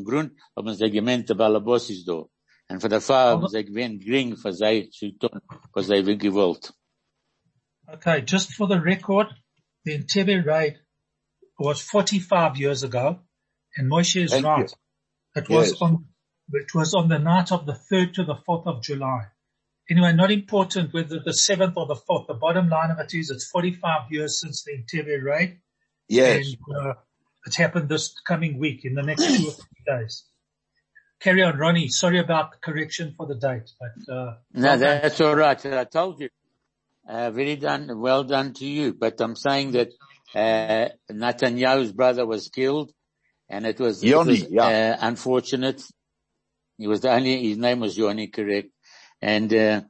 Grund, 0.04 0.32
haben 0.56 0.74
sie 0.74 0.92
gemeint, 0.92 1.30
der 1.30 1.36
Balabos 1.36 1.90
ist 1.90 2.08
da. 2.08 2.24
Und 2.70 2.82
von 2.82 2.90
der 2.90 3.02
haben 3.02 3.48
sie 3.48 3.66
gewinnt 3.66 4.04
gering 4.04 4.36
für 4.36 4.52
sie 4.52 4.90
zu 4.90 5.12
tun, 5.12 5.42
was 5.74 5.88
sie 5.88 6.18
gewollt. 6.18 6.74
Okay, 7.88 8.24
just 8.26 8.54
for 8.54 8.68
the 8.68 8.80
record, 8.80 9.28
the 9.86 9.94
Entebbe 9.94 10.44
raid 10.46 10.80
was 11.60 11.82
45 11.82 12.58
years 12.58 12.84
ago, 12.84 13.20
and 13.76 13.92
Moshe 13.92 14.24
is 14.24 14.32
Thank 14.32 14.46
right. 14.46 14.74
It 15.36 15.50
was 15.50 15.72
Yes. 15.72 15.82
on, 15.82 16.08
it 16.54 16.74
was 16.74 16.94
on 16.94 17.10
the 17.10 17.20
night 17.20 17.52
of 17.52 17.66
the 17.66 17.74
3rd 17.74 18.14
to 18.14 18.24
the 18.24 18.36
4th 18.48 18.66
of 18.66 18.82
July. 18.82 19.28
Anyway, 19.90 20.14
not 20.14 20.32
important 20.32 20.94
whether 20.94 21.20
the 21.20 21.34
7th 21.34 21.76
or 21.76 21.88
the 21.88 21.96
4th. 21.96 22.28
The 22.28 22.36
bottom 22.36 22.70
line 22.70 22.92
of 22.92 23.00
it 23.00 23.14
is 23.14 23.30
it's 23.30 23.50
45 23.50 24.12
years 24.12 24.40
since 24.40 24.64
the 24.64 24.72
Entebbe 24.72 25.22
raid. 25.22 25.60
Yes. 26.08 26.56
And, 26.68 26.88
uh, 26.88 26.94
it 27.46 27.56
happened 27.56 27.90
this 27.90 28.14
coming 28.26 28.58
week 28.58 28.86
in 28.86 28.94
the 28.96 29.02
next 29.02 29.24
two 29.26 29.48
or 29.48 29.52
three 29.52 29.84
days. 29.86 30.24
Carry 31.20 31.44
on, 31.44 31.58
Ronnie. 31.58 31.88
Sorry 31.90 32.20
about 32.20 32.52
the 32.52 32.58
correction 32.58 33.14
for 33.16 33.26
the 33.28 33.36
date, 33.36 33.72
but, 33.80 34.14
uh, 34.14 34.36
No, 34.54 34.62
well 34.68 34.80
done. 34.80 34.80
that's 34.80 35.22
all 35.22 35.36
right. 35.36 35.66
I 35.66 35.84
told 35.86 36.20
you. 36.20 36.30
Uh, 37.08 37.32
very 37.32 37.58
done, 37.58 38.00
well 38.00 38.24
done 38.24 38.54
to 38.54 38.66
you. 38.66 38.94
But 38.94 39.20
I'm 39.20 39.36
saying 39.36 39.72
that 39.72 39.90
uh, 40.34 40.90
Netanyahu's 41.12 41.92
brother 41.92 42.26
was 42.26 42.48
killed, 42.48 42.92
and 43.50 43.66
it 43.66 43.78
was, 43.80 44.02
it 44.04 44.08
Yoni, 44.08 44.32
was, 44.32 44.48
yeah. 44.50 44.98
uh, 45.02 45.08
unfortunate. 45.08 45.82
He 46.78 46.88
was 46.88 47.02
the 47.02 47.12
only. 47.12 47.50
His 47.50 47.58
name 47.58 47.82
was 47.82 47.98
Yoni, 47.98 48.28
correct? 48.28 48.70
And 49.22 49.54
uh, 49.54 49.82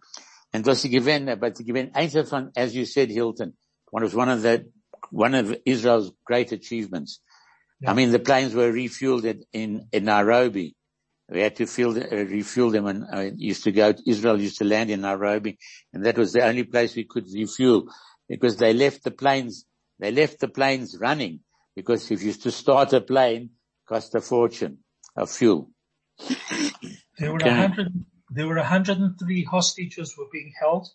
and 0.53 0.65
was 0.65 0.84
given, 0.86 1.38
but 1.39 1.55
given 1.63 1.91
eins 1.91 2.29
van, 2.29 2.51
as 2.55 2.75
you 2.75 2.86
said, 2.86 3.10
Hilton. 3.12 3.53
One 3.91 4.03
was 4.03 4.15
one 4.15 4.29
of 4.29 4.41
the 4.41 4.72
one 5.13 5.36
of 5.36 5.55
Israel's 5.65 6.12
great 6.25 6.51
achievements. 6.51 7.22
Yeah. 7.79 7.91
I 7.91 7.93
mean, 7.93 8.12
the 8.12 8.20
planes 8.20 8.53
were 8.55 8.72
refueled 8.72 9.25
at, 9.25 9.38
in 9.53 9.88
in 9.91 10.05
Nairobi. 10.05 10.75
We 11.29 11.41
had 11.41 11.55
to 11.58 11.65
fuel, 11.65 11.98
uh, 11.98 12.15
refuel 12.15 12.70
them 12.72 12.86
and 12.86 13.05
uh, 13.12 13.32
used 13.36 13.63
to 13.63 13.72
go, 13.72 13.93
Israel 14.05 14.39
used 14.39 14.58
to 14.58 14.65
land 14.65 14.91
in 14.91 15.01
Nairobi 15.01 15.58
and 15.93 16.05
that 16.05 16.17
was 16.17 16.34
the 16.34 16.43
only 16.46 16.63
place 16.63 16.96
we 16.96 17.05
could 17.05 17.25
refuel 17.34 17.88
because 18.27 18.58
they 18.58 18.74
left 18.74 19.03
the 19.03 19.12
planes, 19.12 19.65
they 20.00 20.12
left 20.12 20.39
the 20.41 20.50
planes 20.50 20.98
running 21.00 21.39
because 21.75 22.12
if 22.12 22.22
you 22.22 22.27
used 22.27 22.43
to 22.43 22.51
start 22.51 22.93
a 22.93 23.01
plane, 23.01 23.51
cost 23.88 24.13
a 24.15 24.22
fortune 24.22 24.79
of 25.15 25.32
fuel. 25.32 25.72
There 27.17 27.32
were 27.32 27.39
Okay. 27.39 27.50
a 27.50 27.55
hundred, 27.55 28.05
there 28.29 28.48
were 28.48 28.58
103 28.58 29.43
hostages 29.46 30.15
were 30.17 30.27
being 30.32 30.53
held. 30.60 30.89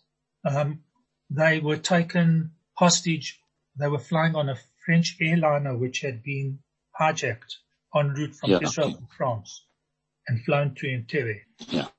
Um, 0.45 0.83
they 1.29 1.59
were 1.59 1.77
taken 1.77 2.51
hostage. 2.75 3.41
They 3.79 3.87
were 3.87 3.99
flying 3.99 4.35
on 4.35 4.49
a 4.49 4.57
French 4.85 5.17
airliner 5.21 5.75
which 5.77 6.01
had 6.01 6.21
been 6.23 6.59
hijacked 6.99 7.57
en 7.95 8.09
route 8.09 8.35
from 8.35 8.49
Yeah. 8.51 8.59
Israel 8.61 8.91
to 8.93 9.07
France 9.17 9.63
and 10.27 10.43
flown 10.45 10.75
to 10.75 10.87
Entebbe. 10.87 11.35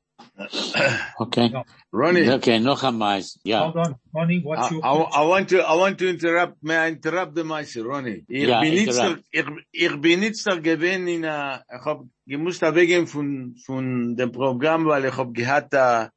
Okay. 1.20 1.48
Yeah. 1.52 1.62
Ronnie, 1.92 2.28
Okay, 2.30 2.58
noch 2.60 2.82
einmal. 2.84 3.22
Yeah. 3.44 3.60
Hold 3.64 3.76
on, 3.76 3.94
Ronnie, 4.14 4.40
what's 4.40 4.70
I, 4.70 4.74
your 4.74 4.84
I, 4.84 5.20
I 5.20 5.24
want 5.26 5.48
to, 5.50 5.60
I 5.60 5.74
want 5.74 5.98
to 5.98 6.08
interrupt, 6.08 6.62
may 6.62 6.76
I 6.76 6.88
interrupt 6.88 7.34
the 7.34 7.44
Meister, 7.44 7.82
Ronnie? 7.84 8.24
Ich 8.28 8.48
Ja, 8.48 8.60
bin 8.60 8.74
nicht, 8.74 8.88
interrupt. 8.88 9.24
ich, 9.32 9.44
ich 9.72 10.00
bin 10.00 10.20
nicht 10.20 10.46
da 10.46 10.56
gewesen 10.56 11.08
in 11.08 11.24
a, 11.24 11.62
ich 11.74 11.84
hab 11.84 12.04
gemusst 12.26 12.62
weggehen 12.62 13.06
von, 13.06 13.56
von 13.66 14.16
dem 14.16 14.30
Programm, 14.32 14.86
weil 14.86 15.06
ich 15.06 15.16
hab 15.16 15.34
gehabt 15.34 15.74
a, 15.74 16.10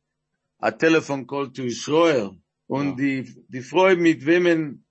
a 0.59 0.71
Telefon 0.71 1.25
call 1.25 1.51
to 1.51 1.63
Israel. 1.63 2.31
Und 2.67 2.89
Ja. 2.91 2.95
die, 2.95 3.33
die 3.49 3.61
Frau 3.61 3.95
mit 3.95 4.25
wem, 4.25 4.82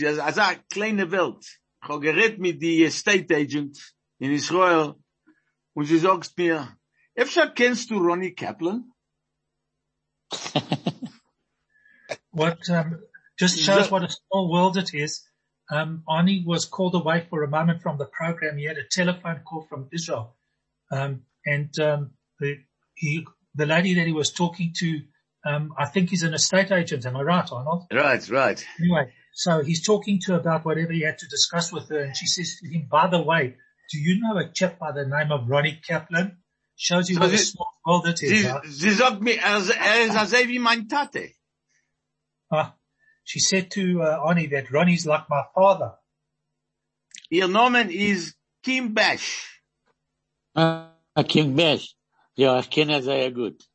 man- 0.00 0.14
sie, 0.14 0.20
also 0.20 0.40
eine 0.40 0.60
kleine 0.70 1.10
Welt. 1.10 1.44
Ich 1.82 1.88
hab 1.88 2.00
geredet 2.00 2.38
mit 2.38 2.60
die 2.60 2.84
Estate 2.84 3.36
Agent 3.36 3.94
in 4.18 4.32
Israel. 4.32 4.94
Und 5.74 5.86
sie 5.86 5.98
sagt 5.98 6.36
mir, 6.36 6.76
Efter 7.14 7.50
kennst 7.50 7.90
du 7.90 7.98
Ronnie 7.98 8.34
Kaplan? 8.34 8.92
What 12.30 12.68
um, 12.68 13.00
just 13.36 13.58
shows 13.60 13.90
what 13.90 14.04
a 14.04 14.08
small 14.08 14.50
world 14.50 14.76
it 14.76 14.94
is. 14.94 15.24
Um, 15.70 16.02
Arnie 16.08 16.44
was 16.46 16.64
called 16.64 16.94
away 16.94 17.26
for 17.28 17.42
a 17.42 17.48
moment 17.48 17.82
from 17.82 17.98
the 17.98 18.06
program. 18.06 18.56
He 18.56 18.64
had 18.64 18.78
a 18.78 18.84
telephone 18.88 19.40
call 19.44 19.66
from 19.68 19.88
Israel, 19.92 20.36
um, 20.90 21.22
and 21.44 21.76
um, 21.80 22.12
the 22.38 22.58
he, 22.94 23.26
the 23.54 23.66
lady 23.66 23.94
that 23.94 24.06
he 24.06 24.12
was 24.12 24.30
talking 24.30 24.72
to, 24.78 25.02
um, 25.44 25.72
I 25.76 25.86
think 25.86 26.10
he's 26.10 26.22
an 26.22 26.34
estate 26.34 26.70
agent. 26.70 27.04
Am 27.04 27.16
I 27.16 27.22
right, 27.22 27.50
Arnold? 27.50 27.86
Right, 27.92 28.28
right. 28.30 28.64
Anyway, 28.80 29.12
so 29.44 29.62
he's 29.62 29.82
talking 29.86 30.18
to 30.24 30.32
her 30.32 30.38
about 30.40 30.64
whatever 30.64 30.92
he 30.92 31.02
had 31.02 31.18
to 31.18 31.28
discuss 31.28 31.70
with 31.72 31.88
her, 31.90 32.00
and 32.00 32.16
she 32.16 32.26
says 32.26 32.58
to 32.60 32.68
him, 32.68 32.88
"By 32.90 33.06
the 33.06 33.22
way, 33.22 33.54
do 33.92 33.96
you 34.06 34.18
know 34.20 34.36
a 34.36 34.48
chap 34.52 34.80
by 34.80 34.90
the 34.90 35.06
name 35.06 35.30
of 35.30 35.48
Ronnie 35.48 35.78
Kaplan?" 35.88 36.38
Shows 36.74 37.08
you 37.08 37.16
So 37.16 37.20
what 37.22 37.32
a 37.34 37.38
small 37.38 37.72
world 37.86 38.06
it 38.08 38.20
is. 38.22 38.30
Sie, 38.30 38.42
huh? 38.48 38.60
sie 38.64 38.90
sagt 38.90 39.20
mir, 39.20 39.36
ist- 39.58 39.70
ist 39.70 40.16
also 40.16 40.36
wie 40.48 40.58
mein 40.58 40.88
Tate. 40.88 41.34
Ah, 42.50 42.74
she 43.24 43.38
said 43.38 43.70
to 43.70 44.02
uh, 44.02 44.26
Arnie 44.26 44.50
that 44.50 44.72
Ronnie's 44.72 45.06
like 45.06 45.28
my 45.30 45.42
father. 45.54 45.92
Ihr 47.30 47.46
Name 47.46 47.90
is 47.90 48.34
Kim 48.64 48.92
Bash. 48.94 49.60
Ah, 50.56 50.90
King 51.28 51.54
Besh. 51.54 51.94
Ja, 52.36 52.58
ich 52.58 52.70
kenne 52.70 53.02
sehr 53.02 53.30
gut. 53.30 53.67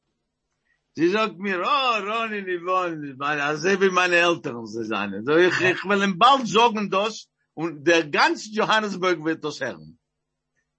Sie 0.95 1.09
sagt 1.09 1.37
mir, 1.39 1.59
oh, 1.65 1.95
Ronny, 2.07 2.41
Livon, 2.41 3.19
also 3.21 3.67
wie 3.81 3.89
meine 3.89 4.15
Eltern 4.15 4.65
sie 4.67 4.83
sind. 4.85 5.25
So, 5.25 5.35
ich, 5.35 5.59
ich 5.61 5.83
will 5.85 6.03
ihm 6.03 6.17
bald 6.19 6.47
sagen 6.47 6.89
das 6.89 7.27
und 7.55 7.83
der 7.87 8.03
ganze 8.07 8.49
Johannesburg 8.51 9.23
wird 9.25 9.43
das 9.43 9.59
hören. 9.59 9.97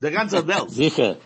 Der 0.01 0.13
ganze 0.13 0.47
Welt. 0.47 0.71
Sicher. 0.71 1.17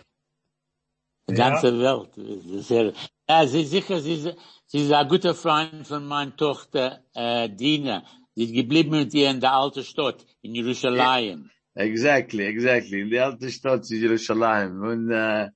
Die 1.29 1.35
Ja. 1.35 1.49
ganze 1.49 1.69
Welt. 1.79 2.09
Das 2.15 2.45
ist 2.61 2.67
sehr- 2.67 2.93
Ja, 3.29 3.45
sie 3.45 3.63
sicher, 3.65 3.99
sie, 3.99 4.15
ist- 4.15 4.35
sie 4.65 4.79
ist 4.85 4.91
ein 4.91 5.07
guter 5.07 5.35
Freund 5.35 5.85
von 5.85 6.03
meiner 6.07 6.35
Tochter, 6.35 7.03
äh, 7.13 7.47
Dina. 7.47 8.03
Sie 8.33 8.45
ist 8.45 8.53
geblieben 8.53 8.91
mit 8.91 9.13
ihr 9.13 9.29
in 9.29 9.39
der 9.39 9.53
alten 9.53 9.83
Stadt, 9.83 10.25
in 10.41 10.55
Jerusalem. 10.55 11.51
Exactly, 11.75 12.43
exactly. 12.45 13.01
In 13.01 13.09
die 13.11 13.19
alte 13.19 13.51
Stadt 13.51 13.81
ist 13.81 13.91
Jerusalem. 13.91 14.81
Und, 14.81 15.11
äh, 15.11 15.49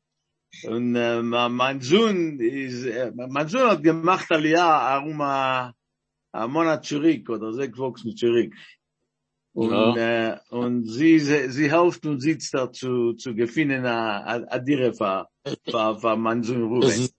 und, 0.63 0.95
äh, 0.95 1.21
ma- 1.21 1.49
mein 1.49 1.81
Sohn 1.81 2.39
ist, 2.39 2.85
äh, 2.85 3.11
mein 3.15 3.47
Sohn 3.47 3.69
hat 3.69 3.83
gemacht 3.83 4.31
Aliyah, 4.31 4.99
um, 4.99 5.19
äh, 5.19 5.71
ein 6.35 6.51
Monat 6.51 6.85
zurück, 6.85 7.29
oder 7.29 7.53
sechs 7.53 7.77
Wochen 7.77 8.15
zurück. 8.15 8.53
Und, 9.55 9.97
äh, 9.97 10.37
und 10.49 10.87
sie, 10.87 11.19
sie, 11.19 11.49
sie 11.51 11.69
hilft 11.71 12.05
und 12.05 12.19
sitzt 12.21 12.53
da 12.55 12.71
zu, 12.71 13.13
zu 13.13 13.35
gewinnen, 13.35 13.85
a, 13.85 14.19
a, 14.21 14.35
a 14.49 14.59
dire 14.59 14.93
für, 14.93 15.27
für, 15.69 15.99
für 15.99 16.15
mein 16.17 16.41
Sohn 16.43 16.63
Ruben. 16.63 16.89
Sie, 16.89 17.09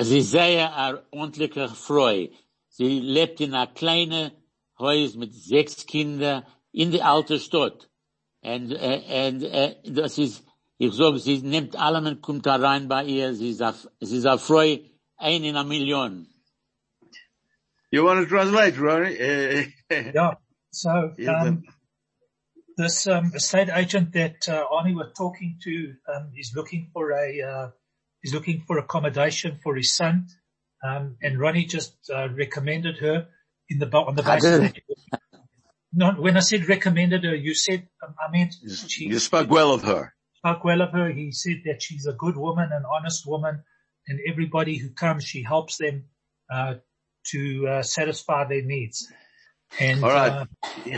sie 0.00 0.18
ist 0.18 0.30
sehr 0.30 0.76
eine 0.76 1.02
ordentliche 1.10 1.68
Frau. 1.68 2.28
Sie 2.68 3.00
lebt 3.00 3.40
in 3.40 3.52
einer 3.54 3.66
kleinen 3.72 4.30
Haus 4.78 5.14
mit 5.16 5.34
sechs 5.34 5.86
Kindern 5.86 6.44
in 6.70 6.92
der 6.92 7.04
alten 7.06 7.38
Stadt. 7.40 7.90
Und, 8.42 8.70
äh, 8.72 9.28
und, 9.28 9.42
äh, 9.42 9.76
das 9.84 10.18
ist, 10.18 10.44
ich 10.84 10.94
sag, 10.94 11.16
sie 11.18 11.38
nimmt 11.42 11.76
allem 11.76 12.06
und 12.06 12.22
kommt 12.22 12.44
da 12.44 12.56
rein 12.56 12.88
bei 12.88 13.04
ihr. 13.04 13.34
Sie 13.34 13.50
ist, 13.50 13.62
eine, 13.62 13.76
sie 14.00 14.16
ist 14.18 14.26
eine 14.26 14.80
ein 15.16 15.44
in 15.44 15.56
einer 15.56 15.64
Million. 15.64 16.26
You 17.92 18.04
want 18.04 18.20
to 18.20 18.26
translate, 18.26 18.76
Ronnie? 18.78 19.16
Uh, 19.20 19.64
Yeah. 20.14 20.34
So 20.70 21.12
um, 21.28 21.64
this 22.78 23.06
um, 23.06 23.32
estate 23.34 23.68
agent 23.68 24.14
that 24.14 24.48
uh, 24.48 24.64
Arnie 24.72 24.96
was 24.96 25.12
talking 25.14 25.58
to 25.62 25.94
um, 26.12 26.32
is 26.34 26.52
looking 26.56 26.90
for 26.94 27.12
a 27.12 27.42
uh, 27.42 27.70
is 28.22 28.32
looking 28.32 28.64
for 28.66 28.78
accommodation 28.78 29.58
for 29.62 29.76
his 29.76 29.94
son, 29.94 30.28
um, 30.82 31.16
and 31.22 31.38
Ronnie 31.38 31.66
just 31.66 31.94
uh, 32.10 32.30
recommended 32.30 32.96
her 32.98 33.28
in 33.68 33.78
the 33.78 33.86
on 33.94 34.16
the 34.16 34.24
I 34.24 34.36
basis. 34.36 34.72
did. 34.72 34.82
That, 35.12 35.20
not 35.92 36.18
when 36.18 36.38
I 36.38 36.40
said 36.40 36.66
recommended 36.66 37.24
her, 37.24 37.34
you 37.34 37.54
said 37.54 37.86
um, 38.02 38.14
I 38.18 38.30
meant 38.32 38.54
she 38.88 39.04
you 39.04 39.18
spoke 39.18 39.50
well 39.50 39.74
of 39.74 39.82
her. 39.82 40.14
Spoke 40.42 40.64
well 40.64 40.82
of 40.82 40.90
her. 40.90 41.08
He 41.10 41.30
said 41.30 41.62
that 41.66 41.82
she's 41.82 42.06
a 42.06 42.12
good 42.12 42.36
woman, 42.36 42.70
an 42.72 42.84
honest 42.84 43.26
woman, 43.26 43.62
and 44.08 44.18
everybody 44.28 44.76
who 44.76 44.90
comes, 44.90 45.24
she 45.24 45.42
helps 45.42 45.76
them 45.78 46.06
uh, 46.52 46.74
to 47.30 47.66
uh, 47.68 47.82
satisfy 47.82 48.48
their 48.48 48.62
needs. 48.62 49.06
And 49.78 50.02
All 50.04 50.10
right. 50.10 50.32
uh, 50.32 50.46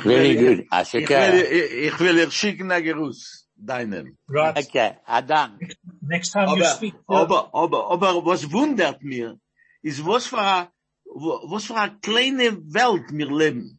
Very 0.02 0.34
will- 0.36 0.42
good. 0.42 0.58
Ich 0.60 0.92
will, 0.94 1.06
Ashika. 1.06 1.34
ich, 1.34 1.92
ich 1.92 2.00
will 2.00 2.18
ihr 2.18 2.30
schicken 2.30 2.68
nach 2.68 2.80
Gerus, 2.80 3.46
deinem. 3.54 4.16
right. 4.28 4.56
Okay, 4.56 4.96
Adam. 5.06 5.58
Next 6.02 6.30
time 6.30 6.56
you 6.56 6.64
speak, 6.64 6.94
aber, 7.08 7.50
aber, 7.54 7.90
aber, 7.92 8.24
was 8.24 8.50
wundert 8.50 9.02
mir, 9.02 9.38
ist, 9.82 10.04
was 10.04 10.26
für 10.26 10.40
a, 10.40 10.68
was 11.04 11.66
für 11.66 11.76
a 11.76 11.88
kleine 11.88 12.56
Welt 12.72 13.04
wir 13.12 13.30
leben. 13.30 13.78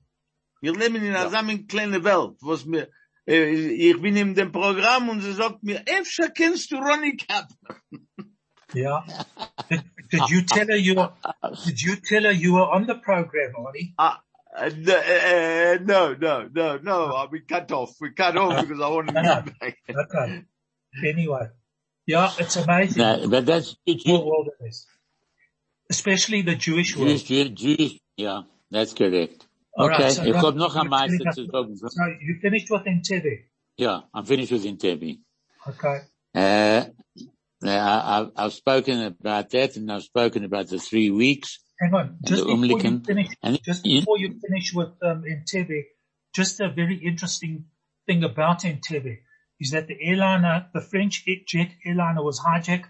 Wir 0.61 0.73
leben 0.73 0.95
in 0.95 1.13
einer 1.13 1.31
ja. 1.31 1.57
kleine 1.67 2.03
Welt, 2.03 2.37
was 2.41 2.65
mir, 2.65 2.87
ich 3.25 4.01
bin 4.01 4.15
in 4.15 4.35
dem 4.35 4.51
Programm 4.51 5.09
und 5.09 5.21
sie 5.21 5.33
sagt 5.33 5.63
mir, 5.63 5.81
Efscher 5.85 6.29
kennst 6.29 6.71
du 6.71 6.77
Ronnie 6.77 7.17
Kaplan? 7.17 7.81
yeah. 8.73 9.01
Did, 9.69 9.83
did 10.11 10.29
you 10.29 10.41
tell 10.43 10.67
her 10.67 10.75
you 10.75 10.95
were, 10.95 11.11
did 11.65 11.81
you 11.81 11.95
tell 11.95 12.23
her 12.23 12.31
you 12.31 12.53
were 12.53 12.69
on 12.69 12.85
the 12.85 12.95
program, 12.95 13.53
Arnie? 13.57 13.93
Ah, 13.97 14.21
uh, 14.55 14.69
no, 14.77 14.95
uh, 14.95 15.77
no, 15.83 16.13
no, 16.13 16.49
no, 16.53 16.77
no, 16.77 17.05
uh, 17.15 17.27
we 17.31 17.41
cut 17.41 17.71
off. 17.71 17.95
We 17.99 18.11
cut 18.11 18.37
off 18.37 18.61
because 18.61 18.81
I 18.81 18.87
wanted 18.87 19.13
to 19.15 19.21
get 19.21 19.59
back. 19.59 19.77
Okay. 19.89 20.43
Anyway. 21.03 21.47
Yeah, 22.05 22.31
it's 22.37 22.55
amazing 22.55 23.01
No, 23.01 23.27
but 23.27 23.45
that's 23.45 23.75
what 23.85 24.25
world 24.25 24.49
it 24.59 24.65
is. 24.65 24.85
Especially 25.89 26.41
the 26.41 26.55
Jewish 26.55 26.95
world. 26.95 27.09
Jewish, 27.09 27.49
Jewish, 27.49 27.99
Yeah, 28.15 28.43
that's 28.71 28.93
correct. 28.93 29.45
All 29.77 29.89
right, 29.89 29.99
okay, 29.99 30.09
so 30.11 30.31
Ron, 30.31 30.43
hab 30.45 30.55
noch 30.55 30.75
you're 30.75 30.83
ein 30.83 30.89
Meister 30.89 31.17
telling 31.23 31.27
us- 31.27 31.35
zu 31.35 31.45
sagen. 31.47 31.75
So 31.75 32.03
you 32.21 32.39
finished 32.41 32.69
with 32.71 32.83
Entebbe. 32.85 33.43
Yeah, 33.77 34.01
I'm 34.13 34.25
finished 34.25 34.51
with 34.53 34.63
Intebi. 34.65 35.19
Okay. 35.67 35.99
Uh, 36.33 36.85
I, 37.63 38.19
I've, 38.19 38.31
I've 38.37 38.53
spoken 38.53 39.01
about 39.01 39.49
that 39.49 39.75
and 39.75 39.91
I've 39.91 40.03
spoken 40.03 40.45
about 40.45 40.69
the 40.69 40.79
three 40.79 41.09
weeks. 41.09 41.59
Hang 41.79 41.93
on. 41.93 42.17
Just 42.23 42.45
before 42.45 42.79
you 42.79 42.99
finish, 43.05 43.27
And 43.43 43.61
just 43.63 43.85
you- 43.85 43.99
before 43.99 44.17
you 44.17 44.39
finish 44.47 44.73
with 44.73 44.89
um, 45.03 45.23
Entebbe, 45.23 45.83
just 46.33 46.59
a 46.61 46.69
very 46.69 46.95
interesting 46.95 47.65
thing 48.07 48.23
about 48.23 48.61
Entebbe 48.61 49.17
is 49.59 49.71
that 49.71 49.87
the 49.87 49.97
airliner, 50.01 50.67
the 50.73 50.81
French 50.81 51.25
jet 51.47 51.71
airliner 51.85 52.23
was 52.23 52.39
hijacked 52.39 52.85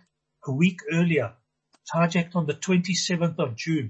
a 0.45 0.52
week 0.52 0.82
earlier. 0.91 1.34
It 1.74 1.80
was 1.95 2.13
hijacked 2.13 2.36
on 2.36 2.45
the 2.45 2.54
27th 2.54 3.39
of 3.39 3.56
June 3.56 3.89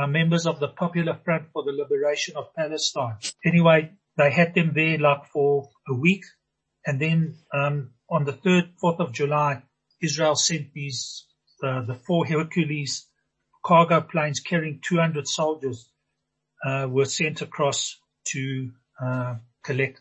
by 0.00 0.06
members 0.06 0.46
of 0.46 0.58
the 0.60 0.68
Popular 0.68 1.14
Front 1.26 1.48
for 1.52 1.62
the 1.62 1.72
Liberation 1.72 2.34
of 2.34 2.54
Palestine. 2.54 3.16
Anyway, 3.44 3.92
they 4.16 4.30
had 4.30 4.54
them 4.54 4.72
there 4.74 4.96
like 4.96 5.26
for 5.26 5.68
a 5.86 5.94
week. 5.94 6.24
And 6.86 6.98
then, 6.98 7.36
um, 7.52 7.90
on 8.08 8.24
the 8.24 8.32
3rd, 8.32 8.70
4th 8.82 9.00
of 9.00 9.12
July, 9.12 9.62
Israel 10.00 10.36
sent 10.36 10.72
these, 10.72 11.26
uh, 11.62 11.82
the 11.82 11.94
four 11.94 12.24
Hercules 12.24 13.06
cargo 13.62 14.00
planes 14.00 14.40
carrying 14.40 14.80
200 14.80 15.28
soldiers, 15.28 15.92
uh, 16.64 16.86
were 16.90 17.04
sent 17.04 17.42
across 17.42 17.98
to, 18.32 18.70
uh, 19.04 19.34
collect, 19.62 20.00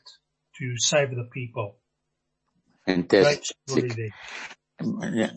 to 0.59 0.77
save 0.77 1.09
the 1.13 1.25
people. 1.25 1.75
Great 2.85 2.95
Fantastic. 2.95 3.43
story 3.67 3.89
there. 3.89 4.15
Ja, 5.13 5.29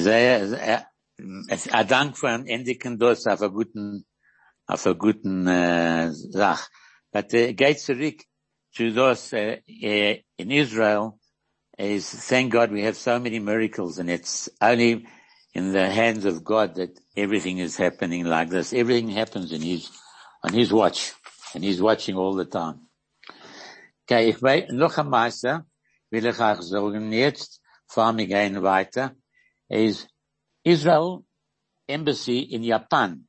sehr, 0.00 0.48
sehr, 0.48 0.58
es- 0.58 0.86
ein 1.72 1.88
Dank 1.88 2.16
für 2.16 2.28
ein 2.28 2.46
Endigen 2.46 2.98
das 2.98 3.26
auf 3.26 3.42
einen 3.42 3.54
guten, 3.54 4.06
auf 4.66 4.86
einen 4.86 4.98
guten, 4.98 5.46
äh, 5.46 6.10
Sach. 6.12 6.68
But, 7.12 7.32
uh, 7.34 7.52
geht 7.54 7.80
zurück 7.80 8.22
zu 8.72 8.92
das, 8.92 9.32
uh, 9.32 9.56
in 9.66 10.50
Israel 10.50 11.18
is, 11.76 12.10
thank 12.28 12.52
God 12.52 12.70
we 12.70 12.82
have 12.82 12.96
so 12.96 13.18
many 13.18 13.40
miracles 13.40 13.98
and 13.98 14.08
it's 14.08 14.48
only 14.60 15.06
in 15.54 15.72
the 15.72 15.90
hands 15.90 16.24
of 16.24 16.44
God 16.44 16.76
that 16.76 16.90
everything 17.16 17.58
is 17.58 17.76
happening 17.76 18.24
like 18.24 18.50
this. 18.50 18.72
Everything 18.72 19.08
happens 19.08 19.50
in 19.50 19.62
his, 19.62 19.90
on 20.44 20.52
his 20.52 20.72
watch 20.72 21.12
and 21.54 21.64
he's 21.64 21.82
watching 21.82 22.16
all 22.16 22.34
the 22.34 22.44
time. 22.44 22.86
Okay, 24.04 24.30
ich 24.30 24.40
weiß, 24.40 24.72
noch 24.72 24.98
ein 24.98 25.08
Meister 25.08 25.66
will 26.10 26.26
ich 26.26 26.40
euch 26.40 26.62
sagen 26.62 27.12
jetzt, 27.12 27.60
bevor 27.88 28.16
wir 28.16 28.26
gehen 28.26 28.62
weiter, 28.62 29.14
is 29.68 30.06
Israel 30.64 31.24
Embassy 31.88 32.40
in 32.40 32.62
Japan. 32.62 33.26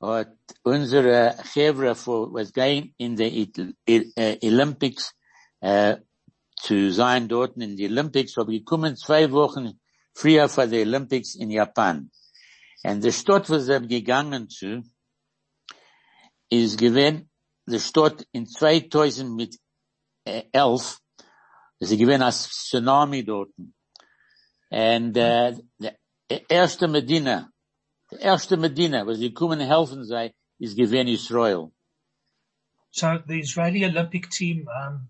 Hat 0.00 0.36
unsere 0.62 1.34
Chevre 1.52 1.94
for, 1.94 2.32
was 2.32 2.52
going 2.52 2.94
in 2.98 3.16
the 3.16 3.48
uh, 3.88 4.34
Olympics, 4.42 5.12
uh, 5.62 5.96
zu 6.60 6.92
sein 6.92 7.28
dort 7.28 7.56
in 7.56 7.76
die 7.76 7.86
Olympics, 7.86 8.36
aber 8.36 8.52
gekommen 8.52 8.96
zwei 8.96 9.30
Wochen 9.30 9.80
früher 10.14 10.48
für 10.48 10.66
die 10.66 10.80
Olympics 10.80 11.34
in 11.34 11.50
Japan. 11.50 12.10
Und 12.84 13.04
die 13.04 13.12
Stadt, 13.12 13.48
wo 13.50 13.58
sie 13.58 13.86
gegangen 13.88 14.48
zu, 14.48 14.82
ist 16.48 16.78
gewesen, 16.78 17.30
die 17.66 17.80
Stadt 17.80 18.26
in 18.32 18.46
2000 18.46 19.34
mit 19.34 19.58
äh, 20.24 20.44
elf, 20.52 20.98
sie 21.80 21.96
gewesen 21.96 22.22
als 22.22 22.48
Tsunami 22.48 23.24
dort. 23.24 23.50
Und 24.70 25.16
äh, 25.16 25.54
die 25.80 26.44
erste 26.48 26.88
Medina, 26.88 27.50
the 28.10 28.16
erste 28.16 28.56
Medina, 28.56 29.06
wo 29.06 29.14
sie 29.14 29.32
kommen 29.32 29.60
helfen 29.60 30.02
ist 30.58 30.76
gewesen 30.76 31.08
Israel. 31.08 31.70
So 32.90 33.18
the 33.26 33.40
Israeli 33.40 33.84
Olympic 33.84 34.30
team 34.30 34.66
um, 34.68 35.08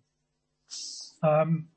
um, 1.23 1.69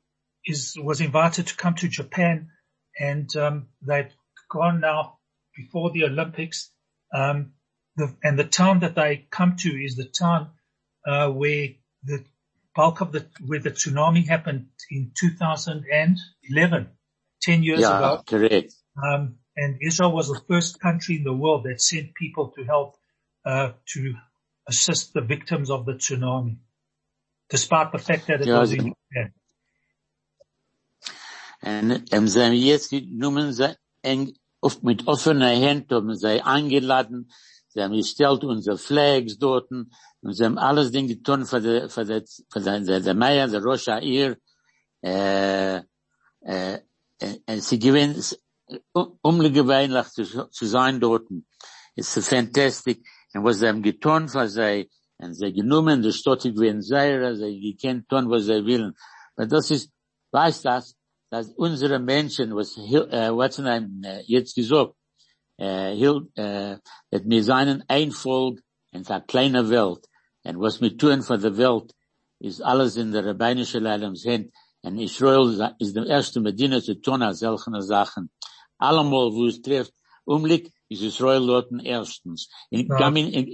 is 0.44 0.76
was 0.76 1.00
invited 1.00 1.46
to 1.46 1.56
come 1.56 1.74
to 1.76 1.88
Japan, 1.88 2.50
and 2.98 3.34
um, 3.36 3.68
they've 3.80 4.12
gone 4.48 4.80
now 4.80 5.18
before 5.56 5.90
the 5.90 6.04
Olympics. 6.04 6.70
Um, 7.14 7.54
the, 7.96 8.14
and 8.22 8.38
the 8.38 8.44
town 8.44 8.80
that 8.80 8.94
they 8.94 9.26
come 9.30 9.56
to 9.58 9.68
is 9.68 9.96
the 9.96 10.06
town 10.06 10.50
uh, 11.06 11.28
where 11.28 11.68
the 12.04 12.24
bulk 12.74 13.00
of 13.00 13.12
the 13.12 13.26
where 13.46 13.60
the 13.60 13.70
tsunami 13.70 14.26
happened 14.26 14.68
in 14.90 15.12
2011, 15.14 16.90
10 17.44 17.62
years 17.62 17.80
Ja, 17.80 17.98
ago. 17.98 18.22
correct. 18.26 18.74
Um, 18.96 19.38
and 19.56 19.76
Israel 19.80 20.12
was 20.12 20.28
the 20.28 20.40
first 20.48 20.80
country 20.80 21.16
in 21.16 21.24
the 21.24 21.32
world 21.32 21.64
that 21.64 21.80
sent 21.80 22.14
people 22.14 22.52
to 22.56 22.64
help 22.64 22.96
uh, 23.44 23.72
to 23.94 24.14
assist 24.68 25.12
the 25.14 25.20
victims 25.20 25.70
of 25.70 25.84
the 25.86 25.92
tsunami, 25.94 26.56
despite 27.50 27.92
the 27.92 27.98
fact 27.98 28.26
that 28.28 28.40
it 28.40 28.46
Ja, 28.46 28.60
was 28.60 28.72
in 28.72 28.94
Japan. 28.94 29.32
Und 31.64 32.12
ähm, 32.12 32.26
sie 32.28 32.42
haben 32.44 32.54
jetzt 32.54 32.90
genommen, 32.90 33.52
sie 33.52 33.76
eng, 34.02 34.34
oft 34.60 34.82
mit 34.82 35.06
offener 35.06 35.54
Hand 35.54 35.92
haben 35.92 36.14
sie 36.16 36.40
eingeladen, 36.42 37.30
sie 37.68 37.82
haben 37.82 37.94
gestellt 37.94 38.42
unsere 38.44 38.78
Flags 38.78 39.38
dort 39.38 39.70
und 39.70 39.92
sie 40.32 40.44
haben 40.44 40.58
alles 40.58 40.90
Ding 40.90 41.06
getan 41.06 41.46
für 41.46 41.60
die, 41.60 41.88
für 41.88 42.04
die, 42.04 42.24
für 42.50 42.60
die, 42.60 43.02
der 43.02 43.14
Meier, 43.14 43.46
der 43.46 43.62
Rosh 43.62 43.86
Ha'ir, 43.88 44.36
äh, 45.04 45.82
äh, 46.40 46.80
äh, 47.22 47.38
und 47.52 47.62
sie 47.62 47.78
gewinnen, 47.78 48.16
es- 48.16 48.38
um- 48.92 49.18
ungewöhnlich 49.22 50.08
zu, 50.16 50.24
zu 50.56 50.66
sein 50.66 51.00
dort. 51.00 51.26
It's 51.94 52.12
fantastic. 52.26 52.98
Und 53.34 53.44
was 53.44 53.58
sie 53.58 53.68
haben 53.68 53.82
getan 53.82 54.28
für 54.28 54.48
sie, 54.48 54.90
und 55.18 55.34
sie 55.34 55.52
genommen, 55.52 56.02
die 56.02 56.12
Stadt 56.12 56.42
gewinnen 56.42 56.82
sehr, 56.82 57.36
sie 57.36 57.60
gekannt 57.60 58.08
tun, 58.08 58.28
was 58.30 58.44
sie 58.46 58.64
wollen. 58.68 58.94
Aber 59.36 59.46
das 59.46 59.70
ist, 59.70 59.90
weißt 60.32 60.64
das, 60.64 60.94
dass 61.30 61.46
unsere 61.56 61.98
Menschen, 61.98 62.54
was, 62.54 62.76
äh, 62.76 63.30
what's 63.32 63.56
the 63.56 63.62
name, 63.62 63.88
äh, 64.04 64.22
jetzt 64.26 64.54
gesagt, 64.54 64.94
äh, 65.58 65.94
Hil, 65.94 66.28
äh, 66.34 66.76
dass 67.10 67.22
wir 67.24 67.44
seinen 67.44 67.84
ein 67.88 68.10
Volk 68.10 68.60
in 68.90 69.06
einer 69.06 69.20
kleinen 69.22 69.70
Welt, 69.70 70.02
und 70.44 70.60
was 70.60 70.80
wir 70.80 70.96
tun 70.96 71.22
für 71.22 71.38
die 71.38 71.56
Welt, 71.56 71.92
ist 72.40 72.60
alles 72.62 72.96
in 72.96 73.12
der 73.12 73.24
rabbinischen 73.24 73.86
Hand, 73.86 74.50
und 74.82 74.98
Israel 74.98 75.48
is 75.50 75.60
ist 75.78 75.96
die 75.96 76.06
erste 76.06 76.40
Medina 76.40 76.80
zu 76.80 76.94
tun 77.00 77.22
als 77.22 77.40
solche 77.40 77.82
Sachen. 77.82 78.30
Allemal, 78.78 79.32
wo 79.32 79.46
es 79.46 79.60
trifft, 79.62 79.94
Umblick, 80.24 80.72
ist 80.88 81.02
Israel 81.02 81.46
dort 81.46 81.70
erstens. 81.84 82.48
In, 82.70 82.88
Ja. 82.88 83.08
in, 83.08 83.16
in, 83.16 83.46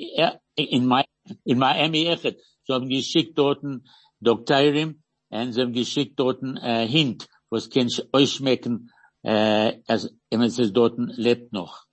in, 0.57 0.87
Mi- 0.87 1.05
in 1.45 1.59
Miami, 1.59 2.07
echt, 2.07 2.37
so 2.65 2.75
haben 2.75 2.89
geschickt 2.89 3.37
dort 3.39 3.63
Doktorim, 4.21 5.03
und 5.31 5.53
sie 5.53 5.61
haben 5.61 5.73
geschickt 5.73 6.19
dort 6.19 6.43
äh, 6.43 6.87
Hint, 6.87 7.29
was 7.51 7.69
kann 7.71 7.89
euch 8.13 8.33
schmecken, 8.33 8.91
äh, 9.23 9.79
als 9.87 10.11
wenn 10.31 10.43
es 10.43 10.73
dort 10.73 10.95
lebt 10.99 11.53
noch. 11.53 11.85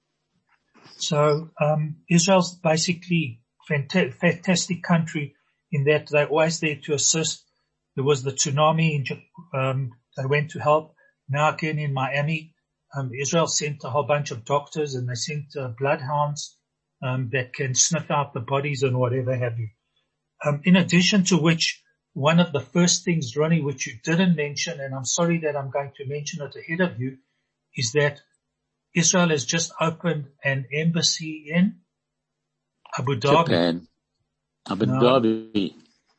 So 0.98 1.50
um, 1.60 2.04
Israel's 2.08 2.60
basically 2.62 3.41
fanta- 3.67 4.12
fantastic 4.12 4.82
country 4.82 5.36
in 5.71 5.84
that 5.86 6.08
they're 6.10 6.30
always 6.30 6.60
there 6.62 6.80
to 6.82 6.93
assist. 6.93 7.44
There 7.95 8.03
was 8.03 8.23
the 8.23 8.31
tsunami 8.31 8.95
in, 8.95 9.21
um, 9.58 9.91
they 10.17 10.25
went 10.25 10.51
to 10.51 10.60
help. 10.60 10.95
Now 11.29 11.53
again 11.53 11.79
in 11.79 11.93
Miami, 11.93 12.53
um, 12.95 13.12
Israel 13.13 13.47
sent 13.47 13.84
a 13.84 13.89
whole 13.89 14.03
bunch 14.03 14.31
of 14.31 14.45
doctors 14.45 14.95
and 14.95 15.08
they 15.08 15.15
sent 15.15 15.55
uh, 15.58 15.69
bloodhounds 15.77 16.58
um, 17.01 17.29
that 17.34 17.53
can 17.53 17.75
sniff 17.75 18.10
out 18.12 18.34
the 18.34 18.39
bodies 18.39 18.84
and 18.84 18.97
whatever 18.97 19.36
have 19.36 19.58
you. 19.60 19.69
Um, 20.45 20.62
in 20.63 20.75
addition 20.75 21.23
to 21.25 21.38
which, 21.38 21.81
one 22.13 22.39
of 22.39 22.53
the 22.53 22.62
first 22.62 23.03
things, 23.03 23.36
Ronnie, 23.36 23.62
which 23.62 23.88
you 23.88 23.93
didn't 24.03 24.36
mention, 24.36 24.79
and 24.79 24.95
I'm 24.95 25.05
sorry 25.05 25.39
that 25.39 25.55
I'm 25.55 25.69
going 25.69 25.91
to 25.97 26.08
mention 26.08 26.41
it 26.41 26.55
ahead 26.55 26.81
of 26.81 26.99
you, 26.99 27.17
is 27.75 27.91
that 27.91 28.21
Israel 28.93 29.29
has 29.29 29.43
just 29.43 29.73
opened 29.81 30.27
an 30.43 30.65
embassy 30.73 31.47
in 31.49 31.81
Abu 32.97 33.19
Dhabi, 33.19 33.45
Japan. 33.45 33.88
Abu. 34.69 34.86
Dhabi. 34.86 35.73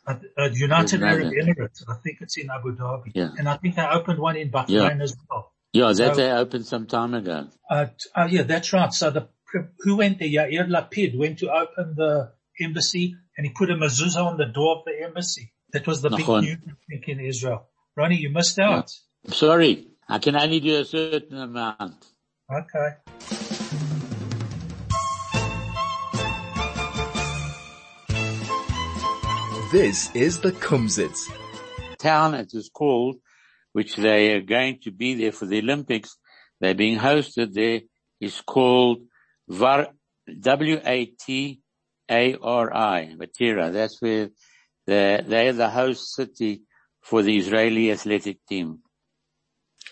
Uh, 0.07 0.15
uh, 0.39 0.49
United 0.53 1.03
Arab. 1.03 1.33
Emirates. 1.33 1.83
I 1.89 1.95
think 2.03 2.19
it's 2.21 2.37
in 2.37 2.49
Abu 2.51 2.77
Dhabi. 2.77 3.13
Yeah. 3.15 3.31
And 3.39 3.49
I 3.49 3.57
think 3.57 3.77
they 3.77 3.83
opened 3.87 4.19
one 4.19 4.37
in 4.37 4.51
Bahrain 4.51 4.69
Yeah. 4.69 5.03
as 5.03 5.17
well. 5.29 5.53
Yeah, 5.73 5.87
that 5.89 5.97
So- 5.97 6.21
they 6.21 6.31
opened 6.33 6.67
some 6.67 6.87
time 6.87 7.15
ago. 7.15 7.49
Uh, 7.71 7.87
uh, 8.15 8.29
yeah, 8.31 8.43
that's 8.43 8.73
right. 8.73 8.93
So 8.93 9.11
the, 9.11 9.29
who 9.81 9.97
went 9.97 10.19
there? 10.19 10.29
Yair 10.29 10.69
Lapid 10.69 11.19
went 11.19 11.39
to 11.41 11.51
open 11.51 11.95
the 11.97 12.33
embassy 12.61 13.17
and 13.37 13.47
he 13.47 13.53
put 13.53 13.71
a 13.71 13.75
mezuzah 13.75 14.25
on 14.25 14.37
the 14.39 14.47
door 14.47 14.77
of 14.79 14.85
the 14.85 15.05
embassy. 15.05 15.53
That 15.73 15.87
was 15.87 16.01
the 16.01 16.11
big 16.11 16.27
news, 16.27 16.59
I 16.69 16.73
think, 16.89 17.09
in 17.09 17.21
Israel. 17.21 17.69
Ronnie, 17.97 18.17
you 18.17 18.31
missed 18.31 18.59
out. 18.59 18.91
Sorry. 19.29 19.89
I 20.09 20.19
can 20.21 20.37
only 20.37 20.61
do 20.61 20.77
a 20.81 20.85
certain 20.85 21.39
amount. 21.39 22.07
Okay. 22.51 23.36
This 29.77 30.09
is 30.17 30.41
the 30.41 30.53
Kumzits. 30.53 31.31
town 31.99 32.33
it 32.33 32.55
is 32.55 32.71
called, 32.73 33.17
which 33.75 33.95
they 33.95 34.33
are 34.33 34.41
going 34.41 34.79
to 34.85 34.91
be 34.91 35.13
there 35.17 35.33
for 35.33 35.45
the 35.45 35.59
Olympics. 35.59 36.17
They're 36.63 36.75
being 36.75 36.99
hosted 36.99 37.53
there 37.53 37.81
is 38.19 38.41
called 38.41 39.01
Var, 39.47 39.89
W-A-T-A-R-I, 40.41 41.61
Vatira. 43.21 43.71
That's 43.71 44.01
where 44.01 44.31
the, 44.87 45.23
they're 45.29 45.53
the 45.53 45.69
host 45.69 46.15
city 46.15 46.63
for 47.03 47.23
the 47.23 47.37
Israeli 47.37 47.93
athletic 47.93 48.39
team. 48.49 48.79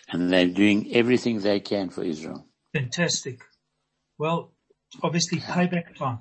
And 0.08 0.32
they're 0.32 0.48
doing 0.48 0.94
everything 0.94 1.40
they 1.40 1.60
can 1.60 1.90
for 1.90 2.02
Israel. 2.02 2.46
Fantastic. 2.72 3.42
Well, 4.16 4.54
obviously 5.02 5.40
payback 5.40 5.94
time. 5.94 6.20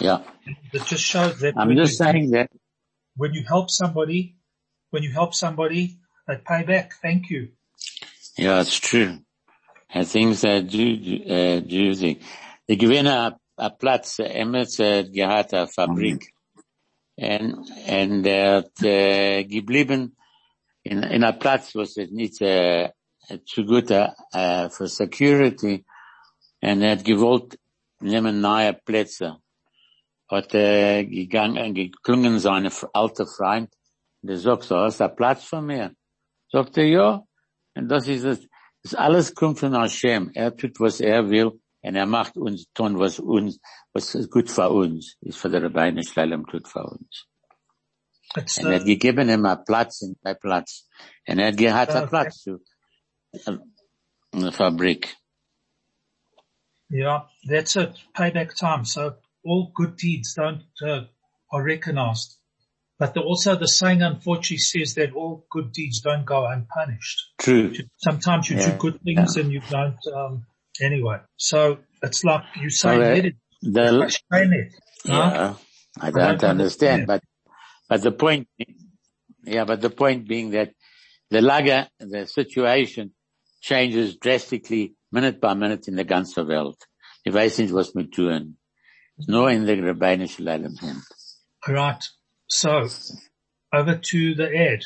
Yeah. 0.00 0.24
It 0.72 0.84
just 0.86 1.04
shows 1.04 1.38
that. 1.38 1.54
I'm 1.56 1.76
just 1.76 1.98
saying 1.98 2.30
that 2.32 2.50
When 3.16 3.32
you 3.34 3.44
help 3.46 3.70
somebody, 3.70 4.36
when 4.90 5.02
you 5.02 5.12
help 5.12 5.34
somebody, 5.34 5.98
they 6.26 6.36
pay 6.36 6.62
back. 6.64 6.94
Thank 7.00 7.30
you. 7.30 7.48
Yeah, 8.36 8.60
it's 8.60 8.78
true. 8.78 9.20
And 9.88 10.06
things 10.06 10.42
that 10.42 10.68
do, 10.68 10.78
äh, 10.78 11.60
do 11.66 11.94
the, 11.94 12.18
die 12.68 12.76
gewinnen 12.76 13.32
a, 13.58 13.70
Platz, 13.70 14.18
Emmets 14.18 14.78
hat 14.78 15.12
gehad 15.12 15.54
a 15.54 15.66
Fabrik. 15.66 16.32
En, 17.16 17.64
en 17.86 18.26
er 18.26 18.56
hat, 18.56 18.82
äh, 18.82 19.44
geblieben 19.44 20.16
in, 20.82 21.02
in 21.02 21.24
a 21.24 21.32
Platz, 21.32 21.74
was 21.74 21.96
es 21.96 22.10
nicht, 22.10 22.42
äh, 22.42 22.90
zu 23.46 23.64
gut, 23.64 23.90
äh, 23.90 24.68
für 24.68 24.88
Security. 24.88 25.84
En 26.60 26.82
er 26.82 26.92
hat 26.92 27.04
gewollt 27.04 27.58
nehmen 28.00 28.40
neue 28.40 28.74
Plätze. 28.74 29.38
Hat, 30.28 30.54
äh, 30.54 31.04
gegangen, 31.04 31.74
geklungen 31.74 32.38
seine 32.38 32.70
alte 32.92 33.26
Freund. 33.26 33.72
Der 34.22 34.38
sagt 34.38 34.64
so, 34.64 34.76
hast 34.76 35.00
du 35.00 35.08
Platz 35.08 35.44
für 35.44 35.62
mir? 35.62 35.94
Sagt 36.50 36.76
er, 36.78 36.86
ja. 36.86 37.22
Und 37.74 37.88
das 37.88 38.08
ist 38.08 38.24
es. 38.24 38.48
Das 38.82 38.94
alles 38.94 39.34
kommt 39.34 39.58
von 39.58 39.74
Hashem. 39.74 40.30
Er 40.34 40.56
tut, 40.56 40.78
was 40.80 41.00
er 41.00 41.28
will. 41.28 41.60
Und 41.82 41.94
er 41.94 42.06
macht 42.06 42.36
uns 42.36 42.66
tun, 42.72 42.98
was 42.98 43.20
uns, 43.20 43.60
was 43.92 44.12
gut 44.30 44.50
für 44.50 44.68
uns. 44.70 45.16
Ist 45.20 45.38
für 45.38 45.48
die 45.50 45.58
Rabbeine 45.58 46.02
Schleilem 46.02 46.44
tut 46.46 46.66
für 46.66 46.84
uns. 46.84 47.26
It's, 48.36 48.58
Und 48.58 48.66
er 48.66 48.80
hat 48.80 48.86
gegeben 48.86 49.28
ihm 49.28 49.46
einen 49.46 49.64
Platz, 49.64 50.02
einen 50.02 50.38
Platz. 50.40 50.88
Und 51.28 51.38
er 51.38 51.48
hat 51.48 51.56
gehabt 51.56 51.90
einen 51.90 52.02
Okay. 52.04 52.10
Platz 52.10 52.42
zu, 52.42 52.64
äh, 53.32 53.58
eine 54.32 54.52
Fabrik. 54.52 55.16
yeah, 56.90 57.28
that's 57.48 57.76
it. 57.76 57.98
Payback 58.14 58.54
time. 58.54 58.84
So 58.84 59.12
all 59.46 59.72
good 59.74 59.96
deeds 59.96 60.34
don't, 60.34 60.62
uh, 60.82 61.02
are 61.52 61.62
recognized. 61.62 62.36
But 62.98 63.14
the, 63.14 63.20
also 63.20 63.56
the 63.56 63.68
saying 63.68 64.02
unfortunately 64.02 64.58
says 64.58 64.94
that 64.94 65.12
all 65.12 65.46
good 65.50 65.72
deeds 65.72 66.00
don't 66.00 66.24
go 66.24 66.46
unpunished. 66.46 67.18
True. 67.38 67.74
Sometimes 67.98 68.48
you 68.50 68.56
Yeah, 68.56 68.70
do 68.72 68.78
good 68.78 69.00
things 69.02 69.36
yeah. 69.36 69.42
and 69.42 69.52
you 69.52 69.60
don't, 69.70 69.98
um, 70.14 70.46
anyway. 70.80 71.18
So 71.36 71.78
it's 72.02 72.24
like 72.24 72.44
you 72.60 72.70
say, 72.70 73.18
it, 73.18 73.34
The, 73.62 74.02
explain 74.02 74.52
it. 74.52 74.72
huh? 75.06 75.54
I 76.00 76.10
don't 76.10 76.40
don't 76.40 76.50
understand, 76.50 77.02
understand. 77.02 77.06
but, 77.06 77.22
but 77.88 78.02
the 78.02 78.12
point, 78.12 78.48
yeah, 79.44 79.64
but 79.64 79.80
the 79.80 79.90
point 79.90 80.26
being 80.26 80.50
that 80.50 80.72
the 81.30 81.40
lager, 81.42 81.88
the 82.00 82.26
situation 82.26 83.12
changes 83.60 84.16
drastically 84.16 84.94
minute 85.12 85.40
by 85.40 85.54
minute 85.54 85.88
in 85.88 85.96
the 85.96 86.04
ganze 86.04 86.46
Welt. 86.46 86.78
Ich 87.24 87.32
weiß 87.34 87.58
nicht, 87.58 87.72
was 87.74 87.94
wir 87.94 88.08
tun. 88.10 88.56
Nur 89.18 89.50
in 89.50 89.64
the 89.64 89.72
rabbinischen 89.72 90.44
Leilam 90.44 90.76
sind. 90.76 91.02
Right. 91.66 92.04
So 92.48 92.86
over 93.72 93.96
to 93.96 94.34
the 94.34 94.54
Ed. 94.54 94.84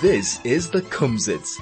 This 0.00 0.40
is 0.44 0.70
the 0.70 0.80
Kumzits. 0.80 1.60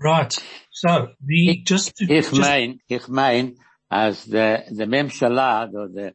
Right. 0.00 0.32
So 0.70 1.08
the, 1.20 1.62
just 1.64 1.96
to, 1.96 2.04
Ich 2.04 2.30
just, 2.30 2.40
mein, 2.40 2.80
ich 2.86 3.08
mein, 3.08 3.56
als 3.88 4.26
der, 4.26 4.66
the 4.70 4.86
Memschalah, 4.86 5.68
oder 5.68 5.88
the 5.88 6.12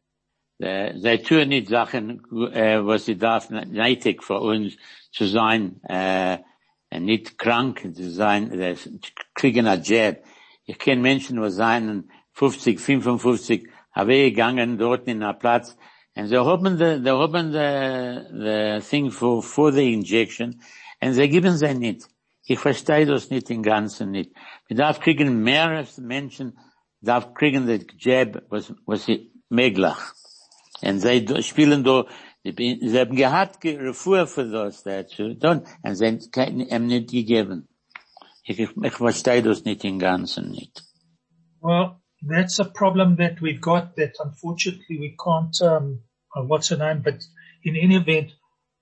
der, 0.58 0.98
sie 0.98 1.18
tun 1.18 1.48
nicht 1.48 1.68
Sachen, 1.68 2.22
äh, 2.52 2.84
was 2.84 3.04
sie 3.04 3.18
darf, 3.18 3.50
neidig 3.50 4.22
für 4.22 4.40
uns 4.40 4.76
zu 5.10 5.26
sein, 5.26 5.80
äh, 6.92 7.00
nicht 7.00 7.38
krank 7.38 7.80
zu 7.94 8.10
sein, 8.10 8.52
äh, 8.52 8.76
kriegen 9.34 9.66
ein 9.66 9.82
Jab. 9.82 10.16
Ich 10.64 10.78
kenne 10.78 11.00
Menschen, 11.00 11.42
die 11.42 11.50
seien 11.50 12.10
50, 12.32 12.78
55, 12.78 13.68
habe 13.92 14.30
gegangen 14.30 14.78
dort 14.78 15.06
in 15.08 15.22
einen 15.22 15.38
Platz, 15.38 15.76
und 16.14 16.28
sie 16.28 16.36
haben 16.36 16.76
the, 16.76 17.00
they 17.02 17.10
haben 17.10 17.52
the, 17.52 18.80
the 18.80 18.86
thing 18.86 19.10
for, 19.10 19.42
for 19.42 19.72
the 19.72 19.92
injection, 19.92 20.60
und 21.00 21.14
sie 21.14 21.28
geben 21.28 21.56
sie 21.56 21.74
nicht. 21.74 22.06
Ich 22.44 22.58
verstehe 22.58 23.06
das 23.06 23.30
nicht 23.30 23.48
im 23.50 23.62
Ganzen 23.62 24.10
nicht. 24.10 24.32
Wir 24.66 24.76
darf 24.76 25.00
kriegen 25.00 25.42
mehr 25.42 25.86
Menschen, 25.98 26.58
darf 27.00 27.32
kriegen 27.32 27.66
das 27.66 27.86
Jab, 27.98 28.42
was, 28.50 28.74
was 28.84 29.06
sie 29.06 29.32
möglich. 29.48 29.96
Und 30.82 31.00
sie 31.00 31.42
spielen 31.42 31.84
da, 31.84 32.04
sie 32.44 32.98
haben 32.98 33.16
gehabt, 33.16 33.64
Refuhr 33.64 34.26
für 34.26 34.48
das 34.50 34.82
dazu, 34.82 35.34
dann, 35.34 35.64
und 35.82 35.94
sie 35.94 36.06
haben 36.06 36.60
ihm 36.60 36.86
nicht 36.86 37.10
gegeben. 37.10 37.68
Ich, 38.44 38.58
ich, 38.58 38.70
ich 38.76 38.92
verstehe 38.92 39.42
das 39.42 39.64
nicht 39.64 39.84
im 39.84 39.98
Ganzen 39.98 40.50
nicht. 40.50 40.82
well, 41.62 42.02
that's 42.22 42.58
a 42.58 42.64
problem 42.64 43.16
that 43.16 43.40
we've 43.40 43.60
got 43.60 43.96
that 43.96 44.14
unfortunately 44.22 44.98
we 44.98 45.16
can't, 45.18 45.60
um, 45.62 46.00
uh, 46.36 46.42
what's 46.42 46.68
her 46.68 46.76
name, 46.76 47.02
but 47.02 47.22
in 47.64 47.76
any 47.76 47.96
event, 47.96 48.32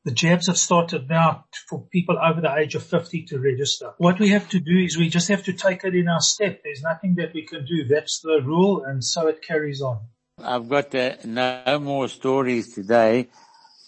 the 0.05 0.11
jabs 0.11 0.47
have 0.47 0.57
started 0.57 1.09
now 1.09 1.45
for 1.69 1.87
people 1.93 2.19
over 2.19 2.41
the 2.41 2.55
age 2.55 2.75
of 2.75 2.83
50 2.83 3.27
to 3.27 3.39
register. 3.39 3.93
What 3.99 4.19
we 4.19 4.31
have 4.31 4.49
to 4.51 4.61
do 4.61 4.79
is 4.79 4.97
we 4.97 5.11
just 5.11 5.29
have 5.29 5.45
to 5.45 5.53
take 5.53 5.85
it 5.85 5.95
in 5.95 6.09
our 6.09 6.21
step. 6.21 6.63
There's 6.65 6.83
nothing 6.83 7.17
that 7.17 7.35
we 7.35 7.47
can 7.47 7.67
do. 7.67 7.85
That's 7.85 8.21
the 8.21 8.41
rule 8.43 8.85
and 8.85 9.05
so 9.05 9.27
it 9.27 9.43
carries 9.47 9.83
on. 9.83 9.99
I've 10.43 10.71
got 10.71 10.95
uh, 10.95 11.17
no 11.27 11.79
more 11.81 12.09
stories 12.09 12.75
today, 12.75 13.29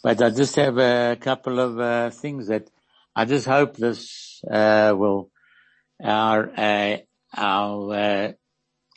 but 0.03 0.21
I 0.21 0.31
just 0.31 0.57
have 0.57 0.79
a 0.79 1.17
couple 1.21 1.59
of 1.61 1.79
uh, 1.79 2.11
things 2.11 2.49
that 2.49 2.69
I 3.15 3.25
just 3.25 3.47
hope 3.47 3.77
this 3.77 4.43
uh, 4.51 4.95
will 4.97 5.31
our 6.03 6.51
uh, 6.57 6.97
our 7.37 7.95
uh, 7.95 8.33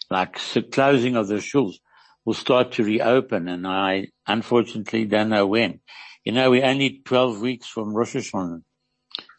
like 0.09 0.39
closing 0.71 1.15
of 1.15 1.27
the 1.27 1.41
schools 1.41 1.79
will 2.25 2.33
start 2.33 2.73
to 2.73 2.83
reopen, 2.83 3.47
and 3.47 3.67
I 3.67 4.07
unfortunately 4.25 5.05
don't 5.05 5.29
know 5.29 5.47
when. 5.47 5.79
You 6.23 6.31
know, 6.31 6.49
we're 6.49 6.65
only 6.65 7.01
twelve 7.05 7.39
weeks 7.39 7.67
from 7.67 7.93
Rosh 7.93 8.15
Hashanah, 8.15 8.63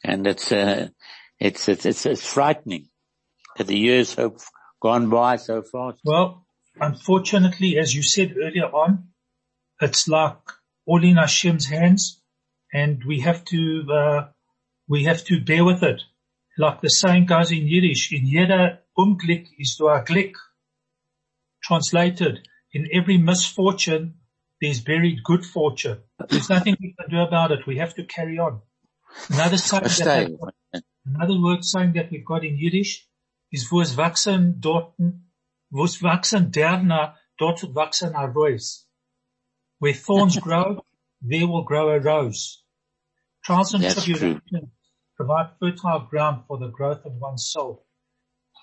and 0.05 0.27
it's 0.27 0.53
uh, 0.53 0.89
it's 1.41 1.69
it's 1.69 1.85
it's, 1.85 2.07
it's 2.07 2.27
frightening 2.27 2.89
that 3.57 3.67
the 3.67 3.79
years 3.79 4.15
have 4.15 4.35
gone 4.81 5.09
by 5.09 5.37
so 5.37 5.63
fast. 5.63 5.99
Well, 6.05 6.47
unfortunately, 6.81 7.79
as 7.79 7.95
you 7.95 8.03
said 8.03 8.37
earlier 8.41 8.67
on, 8.67 9.09
it's 9.81 10.07
like 10.07 10.39
all 10.87 11.03
in 11.05 11.17
Hashem's 11.17 11.67
hands 11.67 12.23
and 12.73 13.03
we 13.07 13.21
have 13.21 13.45
to, 13.47 13.87
uh, 13.93 14.29
we 14.89 15.05
have 15.05 15.25
to 15.25 15.41
bear 15.41 15.65
with 15.65 15.83
it. 15.83 16.03
Like 16.59 16.81
the 16.81 16.89
saying 16.89 17.27
goes 17.27 17.53
in 17.53 17.67
Yiddish, 17.67 18.13
in 18.13 18.27
jeder 18.27 18.79
Unglück 18.97 19.49
ist 19.59 19.81
ein 19.83 20.05
Glück. 20.05 20.37
Translated, 21.63 22.49
in 22.73 22.89
every 22.93 23.19
misfortune, 23.19 24.15
there's 24.61 24.81
buried 24.81 25.23
good 25.23 25.45
fortune. 25.45 25.99
There's 26.29 26.49
nothing 26.49 26.77
we 26.81 26.95
can 26.99 27.11
do 27.11 27.21
about 27.21 27.53
it. 27.53 27.67
We 27.67 27.77
have 27.79 27.95
to 27.97 28.05
carry 28.05 28.39
on. 28.39 28.63
Another 29.31 29.59
saying 29.59 29.83
that 29.83 29.93
Verstehe. 29.93 30.83
Another 31.05 31.41
word 31.41 31.65
saying 31.65 31.93
that 31.95 32.11
we've 32.11 32.25
got 32.25 32.45
in 32.45 32.57
Yiddish 32.57 33.07
is 33.53 33.71
wo 33.71 33.81
es 33.81 33.95
wachsen 33.97 34.61
dorten, 34.61 35.27
wo 35.71 35.85
es 35.85 36.01
wachsen 36.03 36.51
derna, 36.51 37.15
dort 37.39 37.61
wachsen 37.75 38.15
a 38.15 38.27
rose. 38.29 38.86
Where 39.79 39.95
thorns 39.95 40.39
grow, 40.47 40.85
there 41.23 41.47
will 41.47 41.65
grow 41.65 41.91
a 41.91 42.01
rose. 42.01 42.63
Trials 43.45 43.75
and 43.75 43.85
That's 43.85 44.05
tribulations 44.05 44.71
provide 45.17 45.51
fertile 45.59 46.01
ground 46.11 46.45
for 46.47 46.59
the 46.59 46.69
growth 46.69 47.05
of 47.05 47.13
one's 47.15 47.47
soul. 47.47 47.85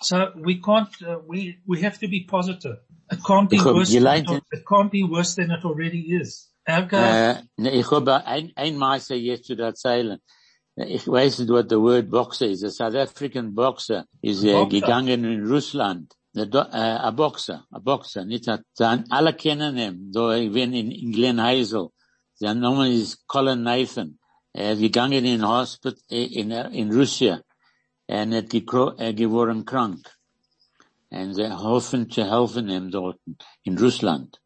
So 0.02 0.32
we 0.36 0.62
can't, 0.62 0.90
uh, 1.02 1.20
we, 1.28 1.58
we 1.66 1.82
have 1.82 2.00
to 2.00 2.08
be 2.08 2.26
positive. 2.26 2.78
It 3.12 3.20
can't 3.26 3.50
be 3.50 3.60
worse 3.60 3.92
than 3.92 4.06
it, 4.06 4.44
it 4.52 4.64
can't 4.68 4.92
be 4.92 5.04
worse 5.04 5.36
than 5.36 5.52
it 5.52 5.66
already 5.66 6.02
is. 6.22 6.50
Äh, 6.66 7.42
ne, 7.58 7.72
ich 7.72 7.92
habe 7.92 8.26
ein, 8.26 8.54
ein 8.56 8.78
Meister 8.78 9.16
jetzt 9.16 9.48
zu 9.48 9.58
erzählen. 9.58 10.20
Ich 10.76 11.06
weiß 11.08 11.40
nicht, 11.40 11.50
what 11.50 11.70
the 11.70 11.76
word 11.76 12.10
boxer 12.10 12.48
is. 12.48 12.64
A 12.64 12.70
South 12.70 12.96
African 12.96 13.54
boxer 13.54 14.06
äh, 14.22 14.34
Boxer. 14.34 14.70
gegangen 14.70 15.26
in 15.26 15.46
Russland. 15.46 16.14
Äh, 16.36 16.48
a 16.52 17.12
boxer, 17.12 17.64
a 17.70 17.80
boxer, 17.80 18.26
nicht 18.26 18.50
a, 18.50 18.60
alle 19.10 19.34
kennen 19.34 19.78
ihn. 19.78 20.12
Ich 20.12 20.52
bin 20.52 20.74
in, 20.74 20.90
in 20.90 21.12
Glen 21.12 21.40
Hazel. 21.40 21.90
Sein 22.34 22.60
Name 22.60 22.90
ist 22.90 23.28
Colin 23.28 23.62
Nathan. 23.62 24.18
Er 24.52 24.74
ist 24.74 24.80
gegangen 24.80 25.26
in 25.26 25.48
Hospital 25.48 26.02
in, 26.10 26.50
in 26.50 26.92
Russia. 26.92 27.40
En 28.08 28.34
hat 28.34 28.52
er 28.52 29.14
geworden 29.14 29.64
krank. 29.64 30.12
Und 31.12 31.36
sie 31.36 31.52
hoffen 31.52 32.10
zu 32.10 32.24
helfen 32.24 32.68
ihm 32.68 32.90
dort 32.90 33.20
in 33.62 33.78
Russland. 33.78 34.40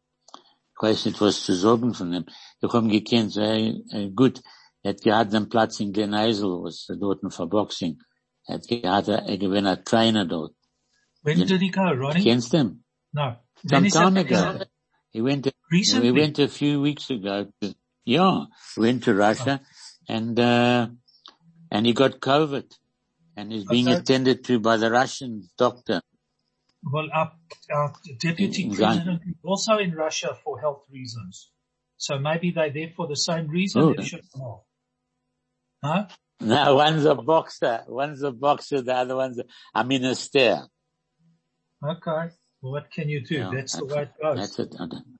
Ich 0.74 0.82
weiß 0.82 1.06
nicht, 1.06 1.20
was 1.22 1.42
zu 1.42 1.54
sagen 1.54 1.94
von 1.94 2.12
ihm. 2.12 2.26
Ich 2.60 2.70
habe 2.70 2.88
gekannt, 2.88 3.34
äh, 3.38 4.10
gut. 4.14 4.42
Er 4.82 4.90
hat 4.90 5.00
gehabt 5.00 5.34
einen 5.34 5.48
Platz 5.48 5.80
in 5.80 5.94
Glen 5.94 6.12
Eisel, 6.12 6.62
was 6.62 6.86
dort 7.00 7.20
für 7.32 7.46
Boxing. 7.46 7.98
Er 8.44 8.56
hat 8.56 8.68
gehabt, 8.68 9.08
er 9.08 9.38
gewinnt 9.38 9.86
Trainer 9.86 10.26
dort. 10.26 10.57
When 11.22 11.38
did 11.46 11.60
he 11.60 11.68
go, 11.70 11.92
Ronnie? 11.92 12.22
Du 12.22 12.30
ihn? 12.30 12.78
No. 13.12 13.36
Some 13.66 13.82
When 13.82 13.90
time 13.90 14.16
ago. 14.16 14.60
He 15.10 15.20
went, 15.20 15.44
to, 15.44 15.52
Recently? 15.72 16.12
we 16.12 16.20
went 16.20 16.38
a 16.38 16.48
few 16.48 16.80
weeks 16.80 17.10
ago. 17.10 17.48
To, 17.62 17.74
yeah, 18.04 18.44
went 18.76 19.04
to 19.04 19.14
Russia 19.14 19.60
and, 20.08 20.38
uh, 20.38 20.88
and 21.70 21.86
he 21.86 21.92
got 21.92 22.20
COVID 22.20 22.70
and 23.36 23.52
he's 23.52 23.64
being 23.64 23.88
Okay. 23.88 23.98
attended 23.98 24.44
to 24.44 24.58
by 24.60 24.76
the 24.76 24.90
Russian 24.90 25.48
doctor. 25.58 26.02
Well, 26.84 27.08
our, 27.12 27.32
our 27.74 27.92
deputy 28.20 28.64
In- 28.64 28.70
in 28.70 28.76
president 28.76 29.22
is 29.26 29.34
also 29.42 29.78
in 29.78 29.92
Russia 29.92 30.36
for 30.44 30.60
health 30.60 30.84
reasons. 30.92 31.50
So 31.96 32.18
maybe 32.18 32.52
they're 32.52 32.70
there 32.72 32.90
for 32.94 33.08
the 33.08 33.16
same 33.16 33.48
reason. 33.48 33.82
Oh. 33.82 33.94
They 33.96 34.04
should 34.04 34.22
know. 34.36 34.64
No? 35.82 36.06
No, 36.40 36.76
one's 36.76 37.04
a 37.04 37.16
boxer, 37.16 37.82
one's 37.88 38.22
a 38.22 38.30
boxer, 38.30 38.80
the 38.82 38.94
other 38.94 39.16
one's 39.16 39.38
a, 39.40 39.44
a 39.74 39.84
minister. 39.84 40.62
Okay. 41.82 42.34
Well, 42.60 42.72
what 42.72 42.90
can 42.90 43.08
you 43.08 43.24
do? 43.24 43.36
Yeah, 43.36 43.50
that's 43.54 43.76
the 43.76 43.84
way 43.84 44.02
it 44.02 44.12
goes. 44.20 44.36
That's 44.38 44.58
it. 44.58 44.74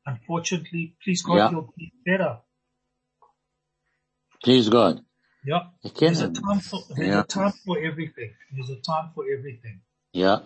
Unfortunately, 0.07 0.97
please 1.03 1.23
God, 1.23 1.37
Yeah. 1.37 1.51
you'll 1.51 1.73
be 1.77 1.93
better. 2.05 2.39
Please 4.43 4.69
God. 4.69 5.05
Yeah. 5.45 5.71
There's 5.99 6.21
a 6.21 6.31
time 6.31 6.61
for, 6.61 6.81
there's 6.97 7.09
Yeah. 7.09 7.21
a 7.21 7.25
time 7.25 7.53
for 7.65 7.79
everything. 7.79 8.35
There's 8.53 8.71
a 8.71 8.81
time 8.81 9.13
for 9.15 9.25
everything. 9.31 9.81
Yeah. 10.13 10.39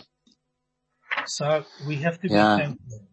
So 1.26 1.64
we 1.86 1.96
have 1.96 2.20
to 2.20 2.28
Yeah. 2.28 2.56
be 2.56 2.62
thankful. 2.62 3.08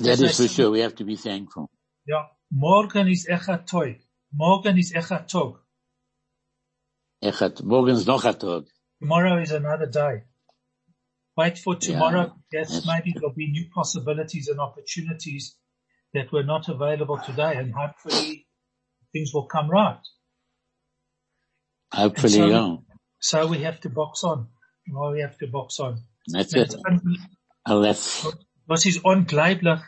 That 0.00 0.20
is 0.20 0.36
for 0.36 0.48
sure. 0.48 0.70
We 0.70 0.80
have 0.80 0.94
to 0.96 1.04
be 1.04 1.16
thankful. 1.16 1.70
Ja, 2.06 2.30
morgen 2.50 3.08
is 3.08 3.26
echt 3.26 3.66
toig. 3.66 4.00
Morgen 4.30 4.76
is 4.78 4.92
echt 4.92 5.28
tog. 5.28 5.64
Echat, 7.22 7.62
morgens 7.64 8.04
noch 8.06 8.24
ein 8.24 8.38
Tag. 8.38 8.64
Tomorrow 9.00 9.38
is 9.40 9.50
another 9.52 9.86
day. 9.90 10.24
Wait 11.36 11.58
for 11.58 11.76
tomorrow. 11.76 12.34
Yes, 12.52 12.70
Yes. 12.72 12.86
maybe 12.86 13.12
there'll 13.12 13.34
be 13.34 13.50
new 13.50 13.66
possibilities 13.74 14.48
and 14.48 14.58
opportunities 14.60 15.56
that 16.14 16.32
were 16.32 16.42
not 16.44 16.68
available 16.68 17.18
today 17.18 17.56
and 17.56 17.72
hopefully 17.74 18.46
things 19.12 19.32
will 19.34 19.46
come 19.46 19.68
right. 19.70 20.00
Hopefully, 21.92 22.40
And 22.40 22.50
yeah. 22.50 22.58
so- 22.58 22.82
So 23.18 23.46
we 23.46 23.58
have 23.62 23.80
to 23.80 23.90
box 23.90 24.22
on. 24.24 24.48
Well, 24.92 25.12
we 25.12 25.20
have 25.20 25.36
to 25.38 25.46
box 25.46 25.80
on. 25.80 26.02
That's 26.28 26.54
it. 26.54 26.74
Aleph. 27.66 28.24
Was 28.68 28.84
ist 28.86 29.04
unglaublich, 29.04 29.80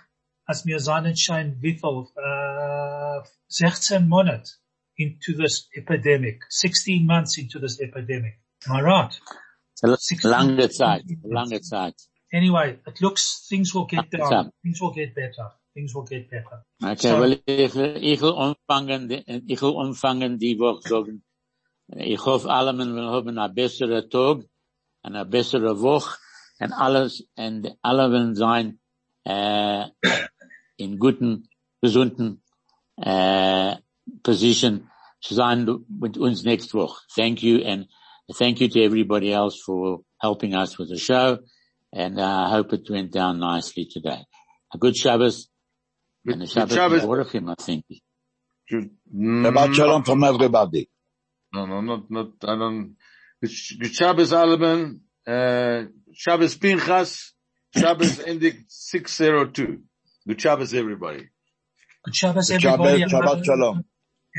als 0.47 0.65
wir 0.67 0.81
Sonnenschein 0.81 1.61
wieviel, 1.63 2.09
uh, 2.17 3.25
16 3.49 4.09
Monate 4.09 4.49
into 4.97 5.33
this 5.35 5.69
epidemic, 5.77 6.43
16 6.49 7.07
months 7.07 7.37
into 7.39 7.59
this 7.61 7.81
epidemic. 7.81 8.41
Am 8.67 8.77
I 8.77 8.81
right? 8.83 9.21
Lange 10.23 10.69
Zeit. 10.71 11.05
Lange 11.23 11.61
Zeit. 11.61 11.95
Anyway, 12.33 12.79
it 12.87 13.01
looks 13.01 13.47
things 13.49 13.75
will 13.75 13.87
get 13.87 14.11
down. 14.11 14.53
Things 14.63 14.81
will 14.81 14.93
get 14.93 15.15
better. 15.15 15.53
Things 15.75 15.95
will 15.95 16.05
get 16.05 16.29
better. 16.31 16.65
Okay, 16.83 17.09
So- 17.09 17.21
well, 17.21 17.33
ich, 17.47 17.75
ich 17.77 18.21
will 18.21 18.33
umfangen, 18.33 19.11
ich 19.47 19.63
will 19.63 19.71
umfangen 19.71 20.39
die 20.39 20.59
Woche 20.59 20.83
sagen. 20.89 21.23
Ich 21.97 22.23
hoffe, 22.25 22.51
alle 22.51 22.77
will 22.77 23.07
haben 23.09 23.39
eine 23.39 23.53
bessere 23.53 24.09
Tag, 24.09 24.45
eine 25.03 25.25
bessere 25.25 25.81
Woche, 25.81 26.19
und 26.61 26.73
alles, 26.73 27.25
und 27.37 27.75
alle 27.83 28.11
werden 28.13 28.35
sein, 28.35 28.81
äh, 29.25 29.87
in 30.77 30.99
guten, 30.99 31.49
gesunden, 31.81 32.43
äh, 33.01 33.73
eh, 33.73 33.77
position 34.23 34.91
zu 35.21 35.35
sein 35.35 35.67
mit 35.89 36.19
uns 36.19 36.43
next 36.43 36.75
Woche. 36.75 37.01
Thank 37.15 37.43
you, 37.43 37.63
and 37.65 37.89
thank 38.35 38.61
you 38.61 38.69
to 38.69 38.83
everybody 38.83 39.33
else 39.33 39.61
for 39.65 40.01
helping 40.21 40.55
us 40.55 40.79
with 40.79 40.91
the 40.91 40.99
show, 40.99 41.39
and 41.93 42.19
uh, 42.21 42.25
I 42.47 42.51
hope 42.51 42.73
it 42.73 42.89
went 42.91 43.13
down 43.13 43.39
nicely 43.41 43.87
today. 43.91 44.21
A 44.75 44.79
good 44.79 44.97
Shabbos, 44.97 45.49
and 46.27 46.35
a 46.35 46.39
Good 46.39 46.51
Shabbos, 46.51 46.75
Shabbos. 46.75 47.01
Shabbos. 47.01 47.35
I 47.59 47.63
think. 47.63 47.85
Good- 48.71 48.91
Shabbat 49.15 49.75
shalom 49.75 50.03
from 50.05 50.25
everybody. 50.25 50.91
No, 51.55 51.65
no, 51.65 51.81
not, 51.81 52.11
not, 52.11 52.29
I 52.43 52.59
don't, 52.59 52.97
good 53.41 53.51
good 53.81 53.95
Shabbos 53.95 54.33
Alban, 54.35 55.01
uh, 55.27 55.85
Shabbos 56.13 56.57
Pinchas, 56.57 57.33
Shabbos 57.75 58.21
ending 58.27 58.65
602. 58.69 59.81
Good 60.27 60.41
Shabbos 60.41 60.75
everybody. 60.75 61.29
Good 62.05 62.15
Shabbos, 62.15 62.51
Good 62.51 62.63
everybody. 62.63 63.09
Shabbos, 63.09 63.31
Shabbat 63.31 63.45
shalom. 63.47 63.85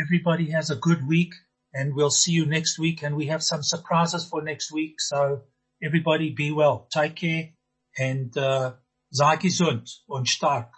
Everybody 0.06 0.52
has 0.52 0.70
a 0.70 0.76
good 0.76 1.08
week 1.08 1.34
and 1.74 1.94
we'll 1.94 2.10
see 2.10 2.32
you 2.32 2.46
next 2.46 2.80
week 2.80 3.04
and 3.04 3.16
we 3.16 3.28
have 3.28 3.44
some 3.44 3.64
surprises 3.64 4.26
for 4.26 4.42
next 4.42 4.72
week. 4.72 5.00
So 5.00 5.42
everybody 5.84 6.32
be 6.32 6.52
well. 6.52 6.88
Take 6.92 7.16
care 7.16 7.50
and, 7.98 8.36
uh, 8.38 8.74
sei 9.12 9.38
gesund 9.38 9.90
und 10.08 10.28
stark. 10.28 10.70